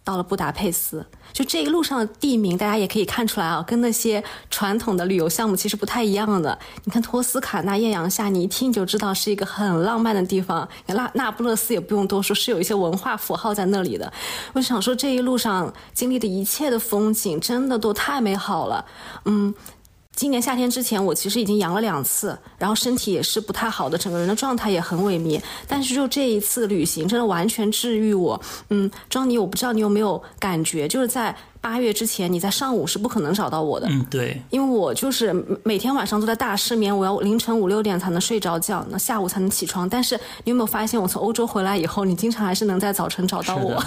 [0.02, 6.58] 到了布达佩斯，就这一路上的地名，大家也可以看出来啊，跟那些传统的旅游项目其实不太一样的。
[6.84, 10.68] 你看托斯卡纳艳阳下，你一听就知道是一个很浪漫的地方。
[10.86, 14.12] 那那不勒斯也不用多说，是有一些文化符号在那里的。
[14.54, 18.84] 我想说，这一路上经历的一切的风景，真的都太美好了。
[19.26, 19.54] 嗯。
[20.20, 25.40] 今年夏天之前，我其实已经阳了两次，然后身体也是不太好的，整个人的状态也很萎靡。
[25.66, 28.38] 但是就这一次旅行，真的完全治愈我。
[28.68, 33.88] 嗯，庄妮，我不知道你有没有感觉，就是在八月之前，你在上午是不可能找到我的。
[33.88, 39.88] 嗯，对，因为我就是每天晚上都在大失眠，我要凌晨五六点才能睡着觉，那下午才能起床。
[39.88, 40.14] 但是
[40.44, 43.82] 你有没有发现，我从欧洲回来以后，你经常还是能在早晨找到我。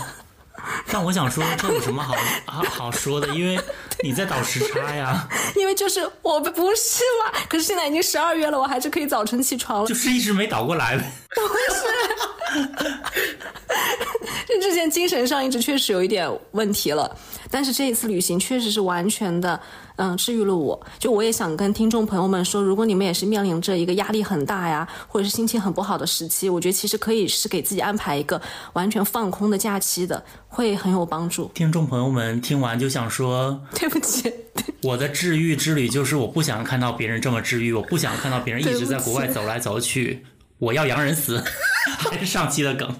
[0.92, 3.28] 但我想说，这有什么好好好说的？
[3.36, 3.60] 因为
[4.04, 5.28] 你在倒时差呀。
[5.56, 9.88] 因为就是我不是嘛，可是现在已经十二月了，我还是可以早晨起床了。
[9.88, 11.12] 就是一直没倒过来呗。
[11.36, 11.42] 不
[11.74, 12.64] 是，
[14.48, 17.16] 这之前精神上一直确实有一点问题了，
[17.50, 19.60] 但是这一次旅行确实是完全的。
[19.96, 20.80] 嗯，治愈了我。
[20.98, 28.42] 就我也想跟听众朋友们说，如果你们也是面临着一个压力很大呀，或者是心情很不好的时期，我觉得其实可以是给自己安排一个
[28.74, 31.52] 完全放空的假期的，会很有帮助。
[31.54, 34.34] 听众朋友们听完就想说，对不起，
[34.82, 40.26] 我的治愈之旅就是我不想看到别人这么治愈，我不想看到别人一直在国外走来走去，
[40.58, 41.44] 我要洋人死，
[42.10, 42.96] 还是上期的梗。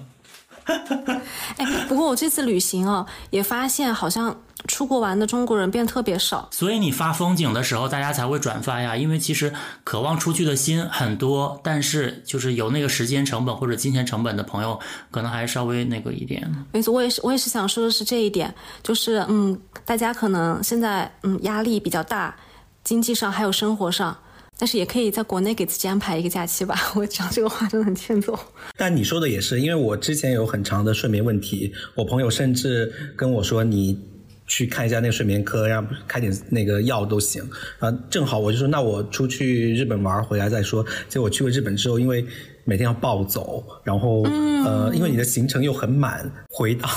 [0.64, 4.40] 哎，不过我这次旅行啊，也发现好像。
[4.66, 8.96] 出国玩的中国人变特别少，所以你发风景的时候，大家才会转发呀。
[8.96, 9.52] 因为其实
[9.84, 16.50] 渴望出去的心很多，但是就是有那个时间成本或者金钱成本的朋友，可能还稍微那个一点。
[16.72, 22.34] 没错，我也是，我也是想说的是这一点，就是嗯，大家可能现在嗯压力比较大，
[22.82, 24.16] 经济上还有生活上，
[24.56, 26.74] 但是也可以在国内给自己安排一个假期吧。
[26.96, 28.38] 我讲这个话真的很欠揍。
[28.78, 34.13] 但你说的也是，因为我之前有很长的睡眠问题，我朋友甚至跟我说你。
[34.46, 37.42] 去看一下那个睡眠科，然后开点那个药都行。
[37.78, 40.84] 然后，正好我就说，那我出去日本玩回来再说。
[41.08, 42.24] 结果我去过日本之后，因为
[42.64, 46.88] 每天要暴走，然后呃，因为你的行程又很满，回到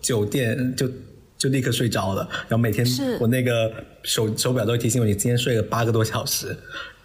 [0.00, 0.90] 酒店就
[1.36, 2.26] 就立刻睡着了。
[2.48, 2.86] 然后每天
[3.20, 6.56] 我那个手手表都会提醒我，你今天睡了八个多小时。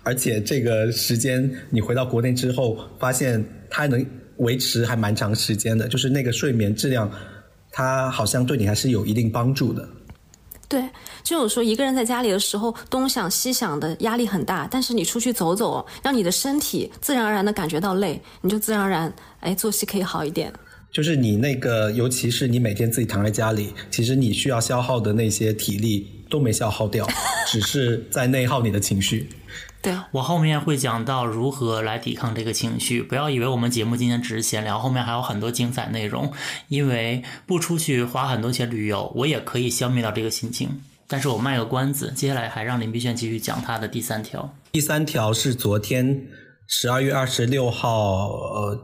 [0.04, 4.06] 而且这个时间你回到国内之后，发现它能
[4.38, 7.12] 维持还蛮长时间的，就是那个睡眠质量。
[7.72, 9.88] 它好像对你还是有一定帮助的。
[10.68, 10.88] 对，
[11.24, 20.54] 就有说一个人在家里的时候东想西想的压力很大，但是你出去走走，让你的身体自然而然的感觉到累，你就自然而然哎作息可以好一点。
[20.92, 27.08] 就是你那个，尤其是你每天自己躺在家里，其实你需要消耗的那些体力都没消耗掉，
[27.48, 29.30] 只是在内耗你的情绪。
[29.82, 36.32] 对我后面会讲到如何来抵抗这个情绪，不要以为我们节目今天只是闲聊，后面还有很多精彩内容。
[36.68, 40.82] 因为不出去花很多钱旅游，我也可以消灭掉这个心情。
[41.08, 44.54] 但是我卖个关子，接下来还让林碧炫继续讲他的第三条。
[44.74, 46.28] 第三条是昨天
[46.68, 48.80] 十二月二十六号，呃，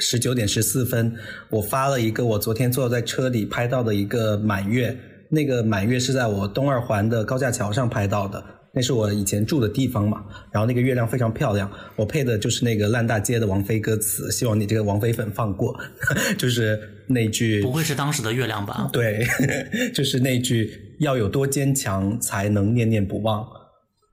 [0.00, 1.14] 十九点十四分，
[1.50, 4.96] 我发了一个我昨天坐在车里拍到的一个满月，
[5.28, 8.42] 那个满月是在我东二环的高架桥上拍到的。
[8.76, 10.22] 那是我以前住的地方嘛，
[10.52, 15.74] 然后那个月亮非常漂亮，我配的就是那个烂大街的王菲歌词，希望你这个王菲粉放过，
[16.36, 18.90] 就是那句不会是当时的月亮吧？
[18.92, 19.26] 对，
[19.94, 20.70] 就是那句
[21.00, 23.42] 要有多坚强才能念念不忘。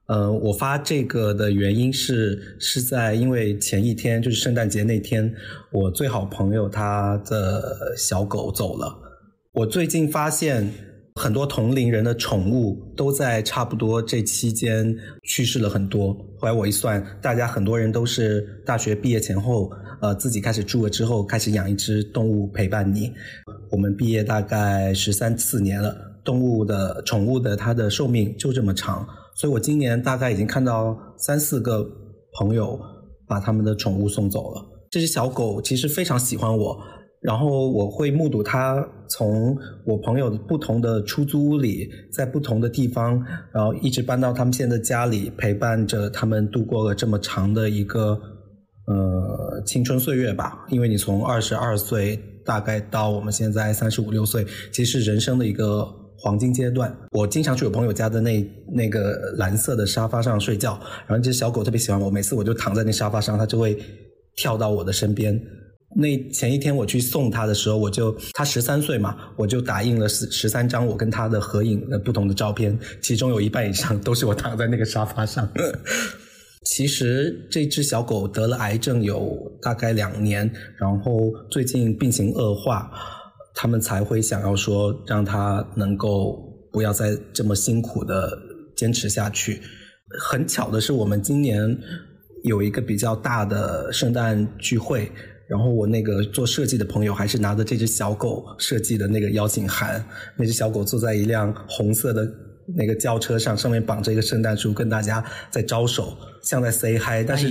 [0.08, 5.30] 嗯，我发这个的原因是是在因为前一天就是圣诞节那天，
[5.74, 8.98] 我最好朋友他的小狗走了，
[9.52, 10.72] 我最近发现。
[11.16, 16.14] 很多同龄人的宠物都在差不多这期间去世了很多。
[16.40, 23.14] 后来我一算，大家很多人都是大学毕业前后，呃，自己开始住了之后，开始养一只动物陪伴你。
[23.70, 31.88] 我们毕业大概十三四年了，动物的宠物的它的寿命就这么长，所以我今年大概已经看到三四个
[32.40, 32.80] 朋友
[33.28, 34.66] 把他们的宠物送走了。
[34.90, 36.84] 这只小狗其实非常喜欢我。
[37.24, 48.20] 然后我会目睹它从我朋友不同的出租屋里，在不同的地方，然后一直搬到他们现在的家里，陪伴着他们度过了这么长的一个
[48.88, 50.66] 呃青春岁月吧。
[50.70, 56.94] 因为你从二十二岁大概到我们现在三十五六岁，其实人生的一个黄金阶段。
[57.12, 63.78] 我经常去我朋友家的那那个蓝色的沙发上睡觉，然后这小狗特别喜欢我，每次我就躺在那沙发上，它就会
[64.36, 65.42] 跳到我的身边。
[65.96, 75.48] 那前一天我去送他的时候，我就他十三岁嘛，我就打印了十十三张我跟他的合影的不同的照片，其中有一半以上都是我躺在那个沙发上。
[76.66, 82.90] 其实这只小狗得了癌症有大概两年，然后最近病情恶化，
[83.54, 86.42] 他们才会想要说让它能够
[86.72, 88.32] 不要再这么辛苦的
[88.76, 89.62] 坚持下去。
[90.20, 91.78] 很巧的是，我们今年
[92.44, 95.12] 有一个比较大的圣诞聚会。
[95.48, 100.04] 然后我那个做设计的朋友还是拿着这只小狗设计的那个邀请函，
[100.38, 102.26] 那只小狗坐在一辆红色的
[102.76, 107.26] 那个轿车上，上面绑着一个圣诞树，跟大家在招手，像在 say hi。
[107.28, 107.50] 但是，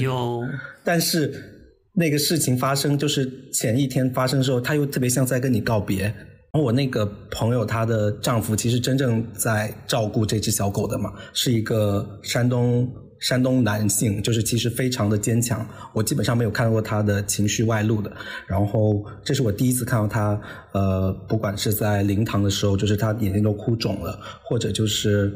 [0.82, 1.32] 但是
[1.92, 6.04] 那个事情发生就是前一天发生的时候，他又特别像在跟你告别。
[6.04, 12.90] 然后我那个朋友她的丈夫其实真正在照顾这只小狗的嘛，是一个山东。
[13.22, 15.64] 山东男性就是其实非常的坚强，
[15.94, 18.10] 我基本上没有看过他的情绪外露的。
[18.48, 20.40] 然后这是我第一次看到他，
[20.72, 25.32] 呃，不管是在灵堂的时候，就是他眼睛都哭肿了，或者就是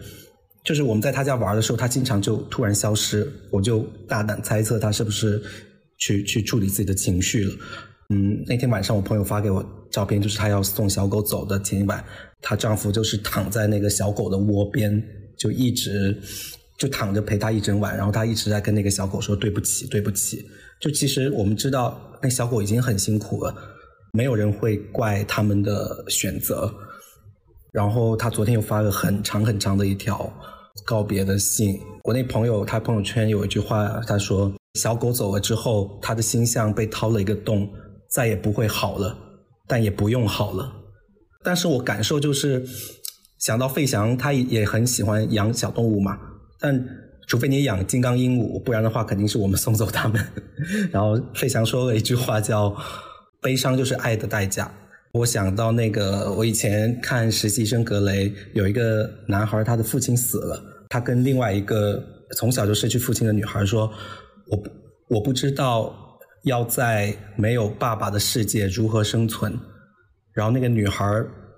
[0.65, 5.41] 就是我们在他家玩的时候，他经常就突然消失，我就大胆猜测他是不是
[5.97, 7.55] 去去处理自己的情绪了。
[8.11, 12.05] 嗯，那天晚上我朋友发给我照片，就是他要送小狗走的前一晚，
[12.43, 15.01] 她丈夫就是躺在那个小狗的窝边，
[15.39, 16.21] 就一直。
[16.79, 20.47] 就躺着陪他一整晚，然后他一直在跟那个小狗说对不起，对不起。
[20.81, 23.55] 就其实我们知道，那小狗已经很辛苦了，
[24.13, 26.73] 没有人会怪他们的选择。
[27.73, 30.33] 然后他昨天又发了很长很长的一条
[30.85, 31.79] 告别的信。
[32.05, 37.69] 我那朋友他朋友圈有一句话，他说：“小狗走了之后，他的心像被掏了一个洞，
[38.11, 39.17] 再也不会好了，
[39.67, 40.73] 但也不用好了。”
[41.43, 42.67] 但是我感受就是，
[43.39, 46.19] 想到费翔，他也很喜欢养小动物嘛。
[46.59, 46.89] 但
[47.27, 50.25] 除非你养金刚鹦鹉，不然的话肯定是我们送走他们。
[50.93, 52.75] 然后费翔说了一句话叫
[53.43, 54.71] “悲伤就是爱的代价”。
[55.13, 62.03] 我想到那个我以前看《实习生格雷》，有一个男孩，他的父亲死了，他跟另外一个
[62.37, 63.91] 从小就失去父亲的女孩说
[64.49, 64.63] ：“我
[65.09, 65.93] 我不知道
[66.45, 69.59] 要在没有爸爸的世界如何生存。”
[70.33, 71.05] 然后那个女孩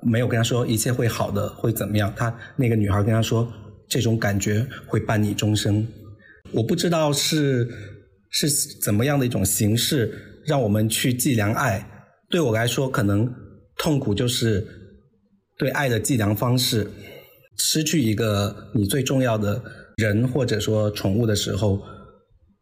[0.01, 2.12] 没有跟他说一切会好的，会怎么样？
[2.16, 3.46] 他那个女孩跟他说。
[3.89, 5.86] 这种感觉会伴你终生。
[6.53, 7.68] 我不知道是
[8.30, 8.49] 是
[8.82, 10.12] 怎么样的一种形式，
[10.47, 11.84] 让我们去计量爱。
[12.30, 13.32] 对我来说，可能
[13.76, 14.66] 痛苦就是
[15.57, 16.86] 对爱的计量方式。
[17.57, 19.61] 失去一个你最重要的
[19.97, 21.82] 人或者说宠物的时候，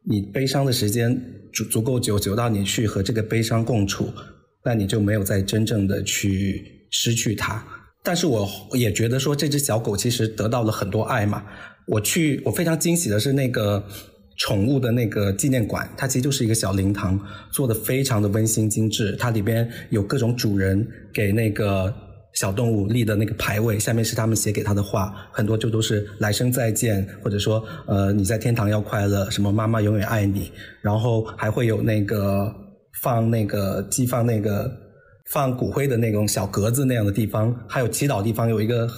[0.08, 1.20] 你悲伤的时间
[1.52, 4.10] 足足够久，久到你去和这个悲伤共处，
[4.64, 7.62] 那你就没有再真正的去失去它。
[8.06, 11.42] 但是我也觉得说这只小狗其实得到了很多爱嘛。
[11.88, 13.84] 我去，我非常惊喜的是那个
[14.36, 19.16] 宠物的那个纪念馆，它其实就是一个小灵堂，做的非常的温馨精致。
[19.18, 21.92] 它里边有各种主人给那个
[22.34, 30.52] 小动物立的那个牌位，下面是他们写给他的话，很多就都是来生再见，或者说呃你在天堂要快乐，什么妈妈永远爱你。
[30.80, 32.54] 然后还会有那个
[33.02, 34.85] 放那个寄放那个。
[35.32, 38.88] 放骨灰的那种小格子那样的地方，还有祈祷地方，有一个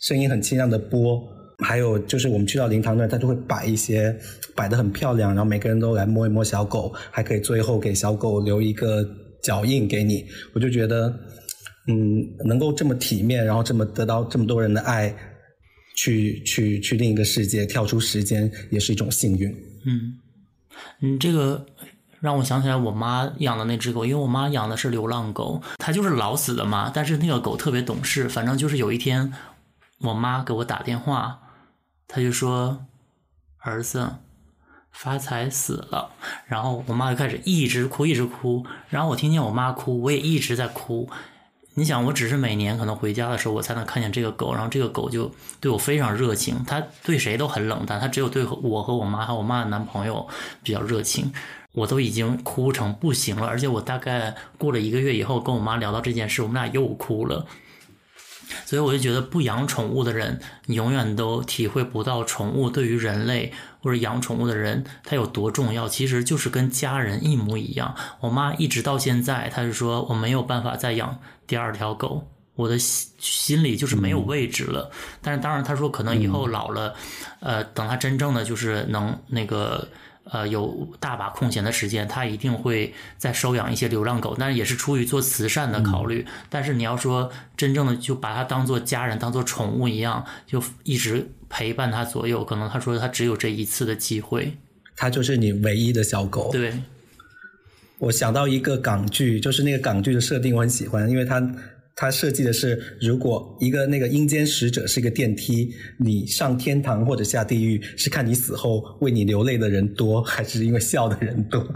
[0.00, 1.22] 声音很清亮的钵，
[1.58, 4.14] 还有就是我们去到灵堂那儿，他就会摆一些
[4.54, 9.08] 摆的很漂亮，然后每个人都来摸一摸小狗，还可以最后给小狗留一个
[9.42, 10.26] 脚印给你。
[10.54, 11.08] 我就觉得，
[11.86, 15.14] 嗯，能够这么体面，然后这么得到这么多人的爱，
[15.96, 19.50] 去去去另一个世界，跳出时间，也是一种幸运。
[19.86, 20.14] 嗯，
[21.02, 21.64] 嗯，这个。
[22.26, 26.90] 让我想起来我妈养的那只狗，因为我妈养的是流浪狗，它就是老死的嘛。
[26.92, 29.32] 但是那个狗特别懂事，反正就是有一天，
[30.00, 31.38] 我妈给我打电话，
[32.08, 32.84] 她就说
[33.62, 34.16] ：“儿子，
[34.90, 36.10] 发财死了。”
[36.46, 38.66] 然后我妈就开始一直哭，一直哭。
[38.88, 41.08] 然后我听见我妈哭，我也一直在哭。
[41.74, 50.26] 你想，我只是每年可能回家的时候，我才能看见这个狗，然后这个狗就对我非常热情，它对谁都很冷淡，它只有对我和我妈还有我妈的男朋友
[50.64, 51.32] 比较热情。
[51.76, 57.44] 我都已经哭成不行了，而且我大概过了一个月以后，跟我妈聊到这件事，我们俩又哭了。
[58.64, 63.52] 所以我就觉得，不养宠物的人，你永远都体会不到宠物对于人类
[63.82, 65.86] 或者养宠物的人它有多重要。
[65.86, 67.94] 其实就是跟家人一模一样。
[68.20, 74.90] 我妈一直到现在，她就说我没有办法再养第二条狗，我的心心里就是没有位置了。
[75.20, 76.94] 但是当然，她说可能以后老了，
[77.40, 79.86] 呃，等她真正的就是能那个。
[80.30, 86.26] 呃，有大把空闲的时间，他一定会再收养一些流浪狗，但是也是出于做慈善的考虑。
[86.50, 94.56] 但是你要说真正的就把它当做家人、当做宠物一样，就一直陪伴它左右，可能他说他只有这一次的机会。
[94.96, 96.50] 它就是你唯一的小狗。
[96.50, 96.72] 对，
[97.98, 101.40] 我想到一个港剧，就是那个港剧的设定我很喜欢，因为它。
[101.98, 111.66] 它设计的是，如果一个那个阴间使者是一个电梯，你上天堂或者下地狱，是看你死后为你流泪的人多，还是因为笑的人多？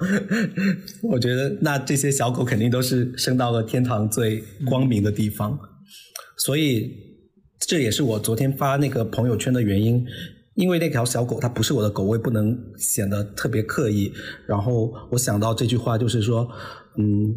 [1.10, 5.58] 我觉得那这些小狗肯定都是升到了天堂最光明的地方，
[6.36, 6.92] 所以
[7.58, 10.04] 这也是我昨天发那个朋友圈的原因，
[10.54, 14.12] 因为那条小狗它不是我的狗，我也不能显得特别刻意。
[14.46, 16.46] 然后我想到这句话，就是说，
[16.98, 17.34] 嗯，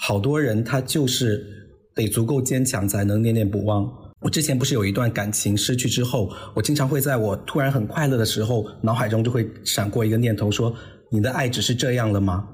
[0.00, 1.58] 好多人他就是。
[1.94, 3.90] 得足够坚强才能念念不忘。
[4.20, 10.74] 我之前不是有一段感情失去之后，我经常会在我突然很快乐的时候，脑海中就会闪过一个念头，说
[11.10, 12.46] ：“你的爱只是这样了吗？”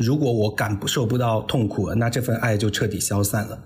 [0.00, 3.56] 如果我感受不到痛苦了，那这份爱就彻底消散了。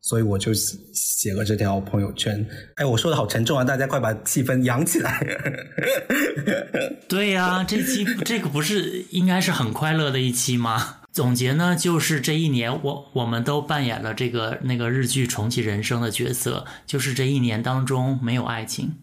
[0.00, 2.44] 所以我就写了这条朋友圈。
[2.76, 3.62] 哎，我说的好沉重啊！
[3.62, 5.24] 大家快把气氛扬起来。
[7.06, 11.01] 对呀，这期这个不是应该是很快乐的一期吗？
[11.12, 18.94] 总结呢，就是这一年我我们都扮演了这个那个日剧重启人生的角色，就是这一年当中没有爱情，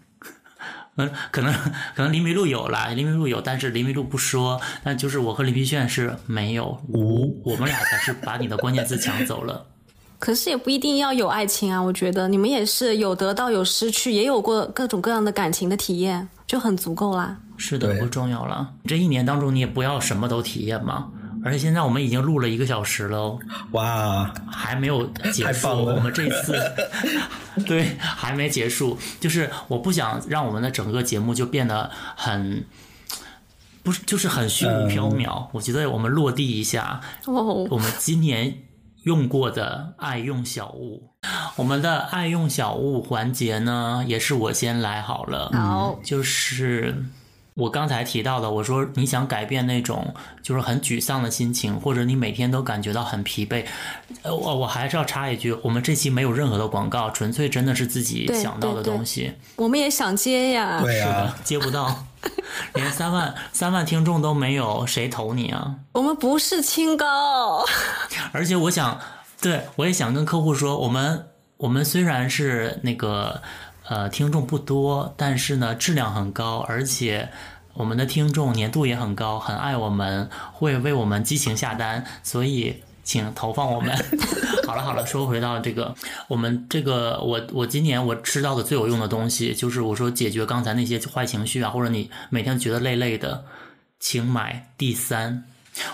[0.96, 1.54] 嗯，可能
[1.96, 9.68] 可能林明路有了，林明路有，但是林明路不说，但就是我和林皮炫是没有无，我们俩才是把你的关键字抢走了。
[10.18, 17.38] 可是也不一定要有爱情啊，我觉得你们也是有得到有失去，也有过各种各样的感情的体验，就很足够啦。
[17.56, 18.74] 是的，不重要了。
[18.88, 21.12] 这一年当中你也不要什么都体验嘛。
[21.44, 23.40] 而且现在我们已经录了一个小时了，
[23.72, 25.68] 哇，还没有结束。
[25.70, 26.60] 我们这次
[27.66, 32.66] 对还没结束，就是我不想让我们的整个节目就变得很
[33.84, 35.48] 不是，就是很虚无缥缈。
[35.54, 38.58] 我觉得我们落地一下，我们今年
[39.04, 41.12] 用过的爱用小物，
[41.56, 47.06] 我们的爱用小物环节呢，也是我先来好了，好，就是。
[47.56, 53.66] 我刚才提到的，我说你想改变那种就是很沮丧的心情，或者你每天都感觉到很疲惫，
[54.22, 59.34] 呃，我我还是要插一句，我们这期没有任何的广告，纯粹真的是自己想到的东西。
[59.58, 62.06] 我们也想接呀，是的，接不到，
[62.76, 65.76] 连三万三万听众都没有，谁投你啊？
[65.92, 67.66] 我们不是清高，
[68.32, 68.98] 而且我想，
[69.42, 71.26] 对我也想跟客户说，我们
[71.58, 73.42] 我们虽然是那个。
[73.90, 77.28] 呃，听众不多，但是呢，质量很高，而且
[77.74, 83.96] 我们的听众粘度也很高，很爱我们，会为我们激情下单，所以请投放我们。
[84.68, 85.96] 好了好了，说回到这个，
[86.28, 93.44] 我们这个，我我今年我吃到的最有用的东西，就是我说解决刚才那些坏情绪啊，或者你每天觉得累累的，
[94.00, 95.46] 请买第三。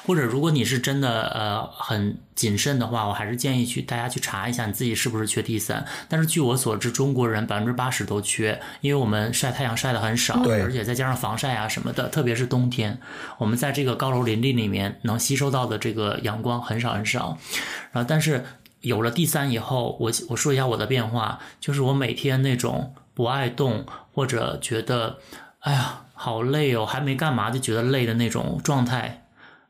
[0.05, 5.85] 或者，如果你是真的呃很谨慎的话，我还是建议去大家去查一下你自己是不是缺 D 三。
[6.07, 12.99] 但是据我所知，中国人百分之八十都缺，因为我们晒太阳晒的很少，对，而且再加上防晒啊什么的，特别是冬天，
[13.37, 17.37] 我们在这个高楼林立里面能吸收到的这个阳光很少很少。
[17.91, 18.43] 然后，但是
[18.81, 25.19] 有了 D 三以后，我我说一下我的变化，就是我每天那种不爱动或者觉得
[25.59, 29.24] 哎呀好累哦，还没干嘛就觉得累的那种状态。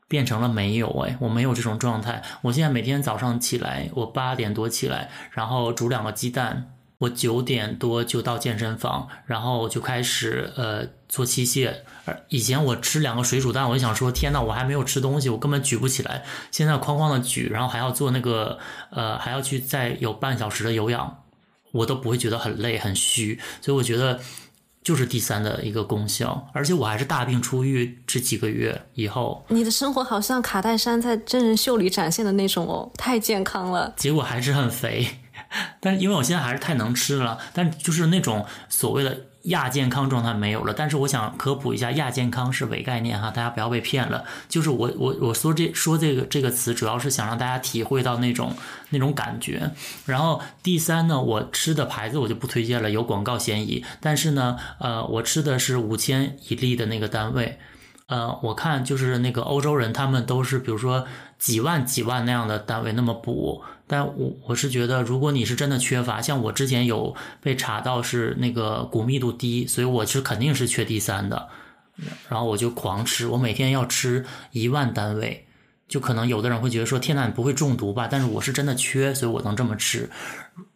[0.08, 2.22] 变成了没有哎，我没有这种状态。
[2.42, 11.74] 我现在每天早上起来，我八点多起来，然后煮两个鸡蛋，我九点多就到健身房，然后就开始呃做器械。
[12.28, 16.22] 以前我吃两个水煮蛋，我就想说天呐，我还没有吃东西，我根本举不起来。
[16.52, 18.58] 现在哐哐的举，然后还要做那个
[18.90, 21.24] 呃，还要去再有半小时的有氧，
[21.72, 23.40] 我都不会觉得很累很虚。
[23.60, 24.20] 所以我觉得。
[24.86, 33.92] 就是第三的一个功效，而且我还是大病初愈，这几个月以后，你的生活好像卡戴珊在真人秀里展现的那种哦，太健康了。
[33.96, 35.04] 结果还是很肥，
[35.82, 40.72] 但是因为我现在还是太能吃了，但就是那种所谓的亚健康状态没有了。
[40.72, 44.24] 但是我想科普一下，亚健康是伪概念哈，大家不要被骗了。
[44.48, 48.54] 就是我我我说这说这个这个词，主要是想让大家体会到那种
[48.90, 49.70] 那种感觉。
[50.04, 53.84] 然后第三呢，我吃的牌子我就不推荐了，有广告嫌疑。
[54.00, 57.58] 但是呢，呃，我吃的是五千一粒的那个单位。
[58.08, 61.06] 呃，我看就是那个欧洲人，他们都是比如说
[61.38, 71.48] 几万几万那样的单位那么补，但我我是觉得，如果你是真的缺乏，像我之前有被查到是那个骨密度低，所以我是肯定是缺 D 三的，
[72.28, 75.45] 然后我就狂吃，我每天要吃一万单位。
[75.88, 78.08] 就可能有的人会觉得说，天呐，你不会中毒吧？
[78.10, 80.10] 但是我是真的缺，所以我能这么吃。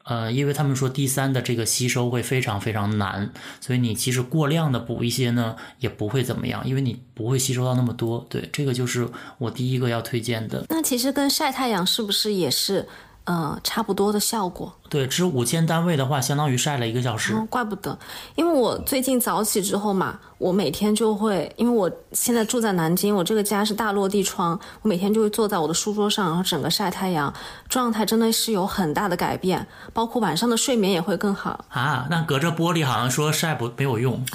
[0.04, 3.30] 呃，因为他们说第三的这个吸收会非常非常难，
[3.60, 8.26] 所以你其实过量的补一些呢，也不会怎么样，因为你不会吸收到那么多。
[8.28, 9.08] 对，这个就是
[9.38, 10.64] 我第一个要推荐的。
[10.68, 12.86] 那其实跟晒太阳是不是也是？
[13.24, 14.74] 呃，差不多的效果。
[14.88, 17.32] 对，吃五千单位的话，相当于晒了一个小时。
[17.48, 17.96] 怪不得，
[18.34, 27.32] 因为我最近早起之后嘛，我每天就会，因为我现在住在南京，我这个家是大落地窗，我每天就会坐在我的书桌上，然后整个晒太阳，
[27.68, 31.64] 状态真的是有很大的改变，包括晚上的睡眠也会更好。
[31.68, 34.20] 啊，那隔着玻璃好像说晒不没有用。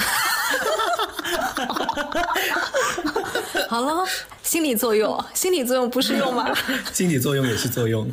[3.68, 4.06] 好了，
[4.42, 6.48] 心理作用，心理作用不是用吗？
[6.94, 8.10] 心理作用也是作用。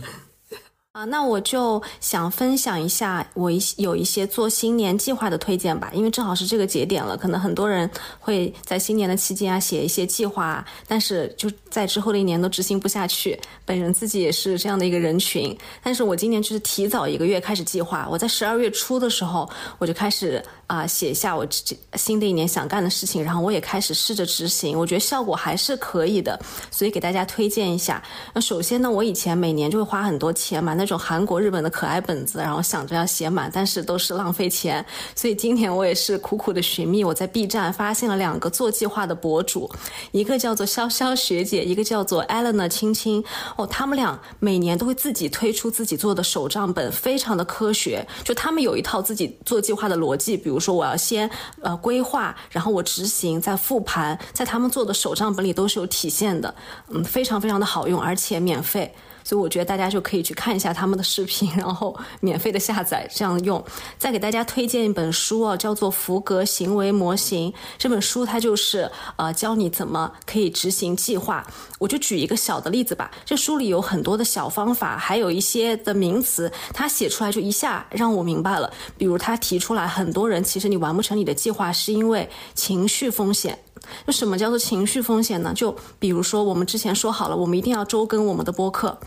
[0.93, 7.91] 啊，那我就想分享一下我一有一些做新年计划的推荐吧，因为正好是这个节点了，可能很多人
[8.21, 13.41] 会在新年的期间啊写一些计划，但是就在之后的一年都执行不下去。
[13.65, 28.03] 本人自己也是这样的一个人群，但是我今年就是提早一个月开始计划，我在十二月初的时候我就开始啊写下我这新的一年想干的事情，然后我也开始试着执行，我觉得效果还是可以的，所以给大家推荐一下。
[28.33, 34.83] 那首先呢，我以前每年就会花很多钱买那种韩国、日本的可爱本子，然后想着要写满，但是都是浪费钱。
[35.15, 39.71] 所以今年我也是苦苦的寻觅，我在 B 站发现了两个做计划的博主，
[40.13, 43.23] 一个叫做潇潇学姐，一个叫做 Eleanor 青青。
[43.59, 48.07] 哦，他们俩每年都会自己推出自己做的手账本，非常的科学。
[48.25, 51.29] 就他们有一套自己做计划的逻辑，比如说我要先
[51.61, 56.55] 呃规划，然后我执行，再复盘，在他们做的手账本里都是有体现的。
[56.89, 58.95] 嗯，非常非常的好用，而且免费。
[59.25, 63.63] 所以我觉得大家就可以去看一下他们的视频， 然后免费的下载这样用。
[63.99, 67.51] 再给大家推荐一本书啊，叫做《福格行为模型》。
[67.79, 71.47] 这本书它就是呃教你怎么可以执行计划。
[71.79, 73.11] 我就举一个小的例子吧。
[73.25, 78.73] 这书里有很多的小方法，还有一些的名词，他写出来就一下让我明白了。
[78.97, 83.59] 比如他提出来，很多人其实你完不成你的计划，是因为情绪风险。
[84.07, 85.53] 就什么叫做情绪风险呢？
[85.55, 88.99] 就比如说，我们之前说好了，我们一定要周更我们的播客。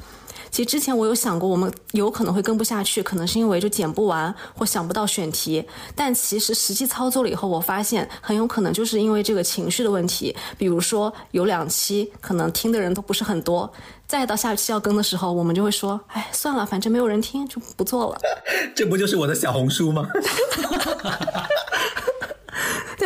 [0.51, 5.65] 其实之前我有想过，我们有可能会跟不下去，可能是因为就剪不完或想不到选题。
[5.93, 10.33] 但其实实际操作了以后，我发现很有可能就是因为这个情绪的问题。
[10.57, 13.69] 比如说有两期可能听的人都不是很多，
[14.07, 18.17] 再到下期要更的时候，我们就会说：“哎，算了，反正没有人听，就不做了。
[18.73, 20.07] ”这不就是我的小红书吗？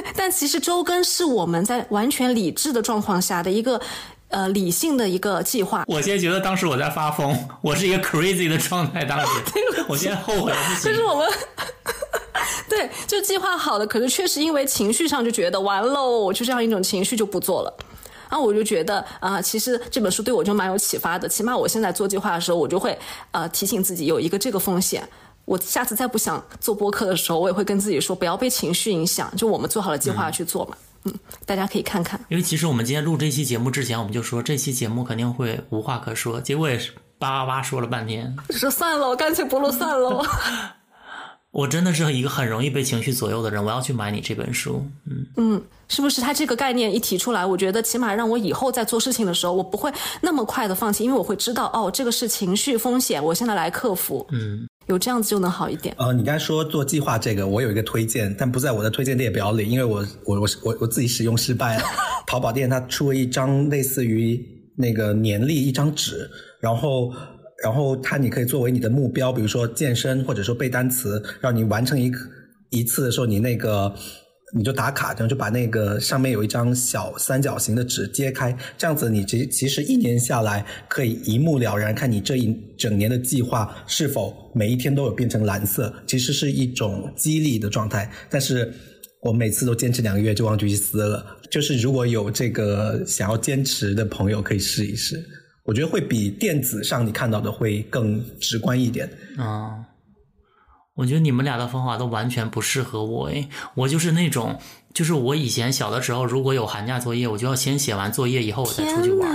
[0.01, 3.79] 对，但其实周更是我们在完全理智的状况下的一个，
[4.29, 5.83] 呃，理性的一个计划。
[5.87, 9.27] 我现在觉得当时我在发疯，我是一个 crazy 的状态，当时，
[9.87, 10.91] 我现在后悔不行。
[10.91, 11.29] 就是我们，
[12.69, 17.73] 对，就计划好的，可是确实因为情绪上就觉得完喽，我就这样一种情绪就不做了。
[18.29, 22.95] 然后我就觉得啊，其实这本书对我就蛮有启发的，起码我现在做计划的时候，我就会
[23.31, 25.07] 呃提醒自己有一个这个风险。
[25.49, 29.35] 我下次再不想做播客的时候，我也会跟自己说，不要被情绪影响。
[29.35, 32.23] 就我们做好了计划去做嘛，嗯，大家可以看看。
[32.29, 38.37] 因为其实我们今天录这期节目之前，我们就说这期节目肯定会无话可说，结果也是叭叭叭说了半天。
[38.51, 40.23] 说算了，我干脆不录算了。
[41.49, 44.85] 我真的是一个很容易被情绪左右的人，我要去买你这本书。
[45.07, 46.21] 嗯嗯，是不是？
[46.21, 49.91] 他这个概念一提出来，我觉得起码让我以后在做事情的时候，我不会
[50.21, 54.27] 那么快的放弃，因为我会知道，哦，这个是情绪风险，我现在来克服。
[54.29, 54.67] 嗯。
[54.89, 55.95] 有这样子就能好一点。
[55.97, 61.83] 呃，你刚才说做计划这个，我有一个推荐，但不在我的推荐列表里，因为我我我我我自己使用失败了。
[62.27, 64.43] 淘宝店它出了一张类似于
[64.75, 66.29] 那个年历一张纸，
[66.59, 67.13] 然后
[67.63, 72.11] 然后它你可以作为你的目标，比如说健身或者说背单词，让你完成一
[72.69, 73.93] 一次的时候，你那个。
[74.51, 88.11] 你就打卡，然后就把那个上面有一张小三角形的纸揭开，这样子你其其实一年下来可以一目了然，看你这一整年的计划是否每一天都有变成蓝色，其实是一种激励的状态。
[88.29, 88.73] 但是
[89.21, 91.37] 我每次都坚持两个月就忘记去撕了。
[91.51, 95.23] 就是如果有这个想要坚持的朋友，可以试一试，
[95.63, 99.85] 我觉得会比电子上你看到的会更直观一点啊。
[100.99, 104.59] 我觉得你们俩的方法都完全不适合我诶，我就是那种，
[104.93, 109.29] 就是我以前小的时候，如果有寒假作业，我就要先写完作业以后我再出去玩。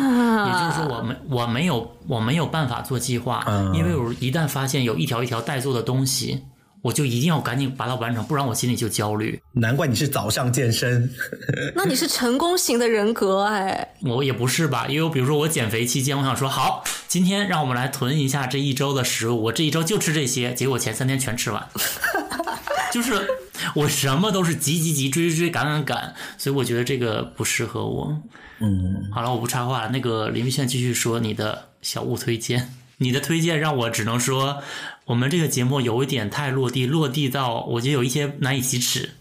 [0.47, 3.43] 也就是说，我没我没有我没有办法做计划，
[3.73, 6.43] 因为我一旦发现有一条一条带做的东西，
[6.85, 9.41] 我就一定要赶紧把它完成，不然我心里就焦虑。
[9.53, 11.11] 难怪你是早上健身，
[11.74, 13.95] 那你是成功型的人格哎。
[14.03, 21.66] 我也不是吧，因为比如说我减肥期间，我想说好，今天让我们来囤一下这一周的食物，我这一周就吃这些，结果前三天全吃完，
[22.93, 23.26] 就是
[23.74, 28.22] 我什么都是急急急追追追赶赶赶，所以我觉得这个不适合我。
[28.61, 29.89] 嗯，好了，我不插话了。
[29.89, 34.62] 那个林玉炫继续说你的小物推荐，你的推荐让我只能说，
[35.07, 39.11] 我们这个节目有一点太落地，落地到我觉得有一些难以启齿。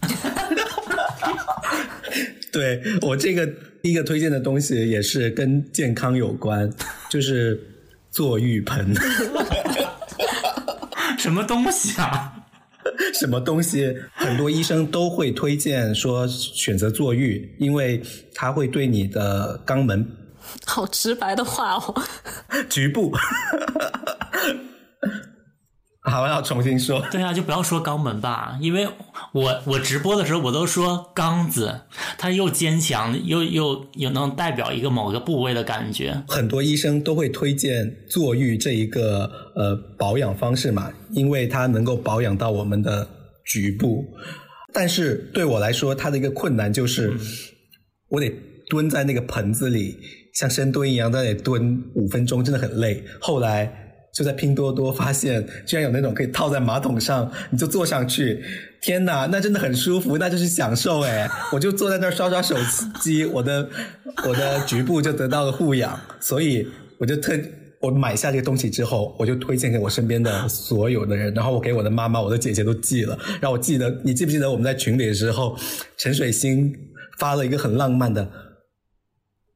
[2.50, 3.46] 对我这个
[3.82, 6.72] 第一个推荐的东西也是跟健康有关，
[7.10, 7.60] 就是
[8.10, 8.94] 坐浴盆。
[11.18, 12.32] 什么东西啊？
[13.12, 13.94] 什么东西？
[14.14, 18.02] 很多医生都会推荐说选择坐浴，因为
[18.34, 20.06] 它会对你的肛门
[20.64, 22.02] 好直白的话哦。
[22.70, 23.12] 局部。
[26.10, 27.02] 好，要重新说。
[27.10, 28.86] 对啊，就不要说肛门吧，因为
[29.32, 31.80] 我我直播的时候我都说肛子，
[32.18, 36.22] 它又坚强又又又能代表一个某个部位的感觉。
[36.28, 43.08] 很多医生都会推荐坐浴这一个呃保养方式嘛，因为它能够保养到我们的
[43.46, 44.04] 局部。
[44.74, 47.14] 但是对我来说，它的一个困难就是，
[48.10, 48.30] 我得
[48.68, 49.96] 蹲在那个盆子里，
[50.34, 53.02] 像深蹲一样在那里蹲五分钟，真的很累。
[53.22, 53.80] 后来。
[54.14, 58.40] 就在拼多多发现，居然有那种可以套在马桶上，你就坐上去，
[58.80, 61.28] 天哪，那真的很舒服，那就是享受哎！
[61.52, 62.54] 我就坐在那儿刷刷手
[63.00, 63.68] 机，我的
[64.24, 66.64] 我的局部就得到了护养，所以
[66.98, 67.36] 我就特
[67.80, 75.58] 我买下这个东西之后，我就推荐给我身边的所有的人，然后我给我的妈妈、我的姐姐都寄了，让我记得，你记不记得我们在群里的时候，
[75.96, 76.72] 陈水星
[77.18, 78.30] 发了一个很浪漫的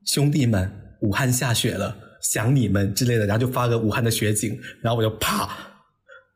[0.05, 0.69] 兄弟们，
[1.03, 2.08] 武汉下雪了。
[2.31, 5.49] 想你们之类的，然后就发个武汉的雪景，然后我就啪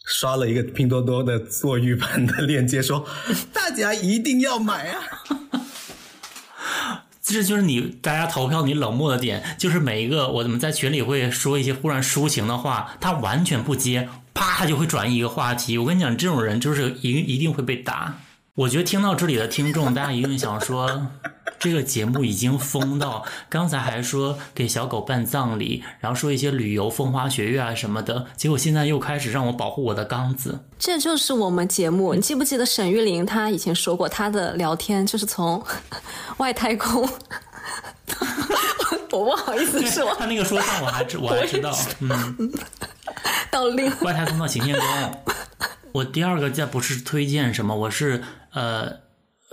[0.07, 3.07] 刷了一个拼多多的坐浴盆的链接，说
[3.53, 5.03] 大家一定要买啊！
[7.23, 15.77] 这就是你大家投票你冷漠的点，就是每一个我怎么在群里会说一些忽然抒情的话，他完全不接，啪他就会转移一个话题。
[15.77, 18.19] 我跟你讲，这种人就是一一定会被打。
[18.55, 21.09] 我觉得听到这里的听众，大家一定想说。
[21.59, 30.59] 这个节目已经疯到，刚才还说给小狗办葬礼，然后说一些旅游风花雪月啊什么的，结果现在又开始让我保护我的缸子。
[30.77, 35.65] 这就是我们节目，你记不记得沈玉琳她以前说过，她的聊天就是从
[36.39, 37.09] 外太空。
[39.13, 42.53] 我不好意思说，他那个说唱我还知我还知道，嗯，
[43.53, 45.32] 到另外太空到擎天宫。
[45.93, 48.23] 我第二个这不是推荐什么，我是
[48.53, 49.03] 呃。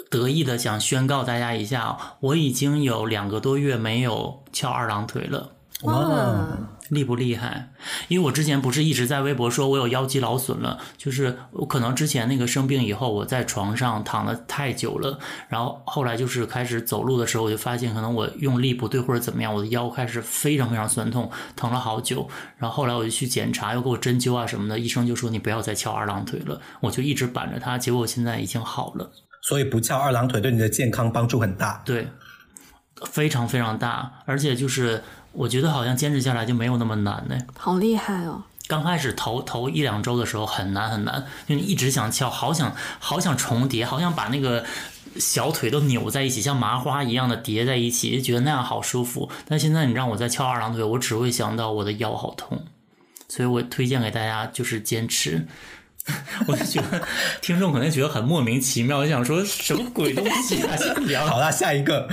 [0.10, 5.52] 得意的想宣告大家一下，我已经有两个多月没有翘二郎腿了。
[5.84, 6.48] 哇，
[6.90, 7.72] 厉不厉害？
[8.08, 22.28] 因为我之前不是一直在微博说我有腰肌劳损了，就是我可能之前那个生病以后，我在床上躺的太久了，然后后来就是开始走路的时候，我就发现可能我用力不对或者怎么样，我的腰开始非常非常酸痛，疼了好久。
[22.58, 26.60] 然后后来我就去检查，又给我针灸啊什么的，医生就说你不要再翘二郎腿了。
[26.82, 29.12] 我就一直板着它，结果现在已经好了。
[29.42, 32.08] 所以不翘二郎腿对你的健康帮助很大，对，
[33.10, 35.02] 非常非常大，而且就是
[35.32, 37.38] 我觉得好像坚持下来就没有那么难呢。
[37.58, 38.44] 好厉害哦！
[38.68, 44.64] 刚开始头头一两周的时候很难很难，就你一直想翘，好想好想重叠，好想把那个
[45.18, 49.30] 小腿都扭在一起，像麻花一样的叠在一起，就觉得那样好舒服。
[49.48, 52.64] 但现在你让我再翘二郎腿，我只会想到我的腰好痛，
[53.28, 55.48] 所以我推荐给大家就是坚持。
[56.48, 57.02] 我就觉得
[57.42, 60.76] 听众可能觉得很莫名其妙，我想说什么鬼东西啊！
[61.06, 62.08] 聊好了，下一个，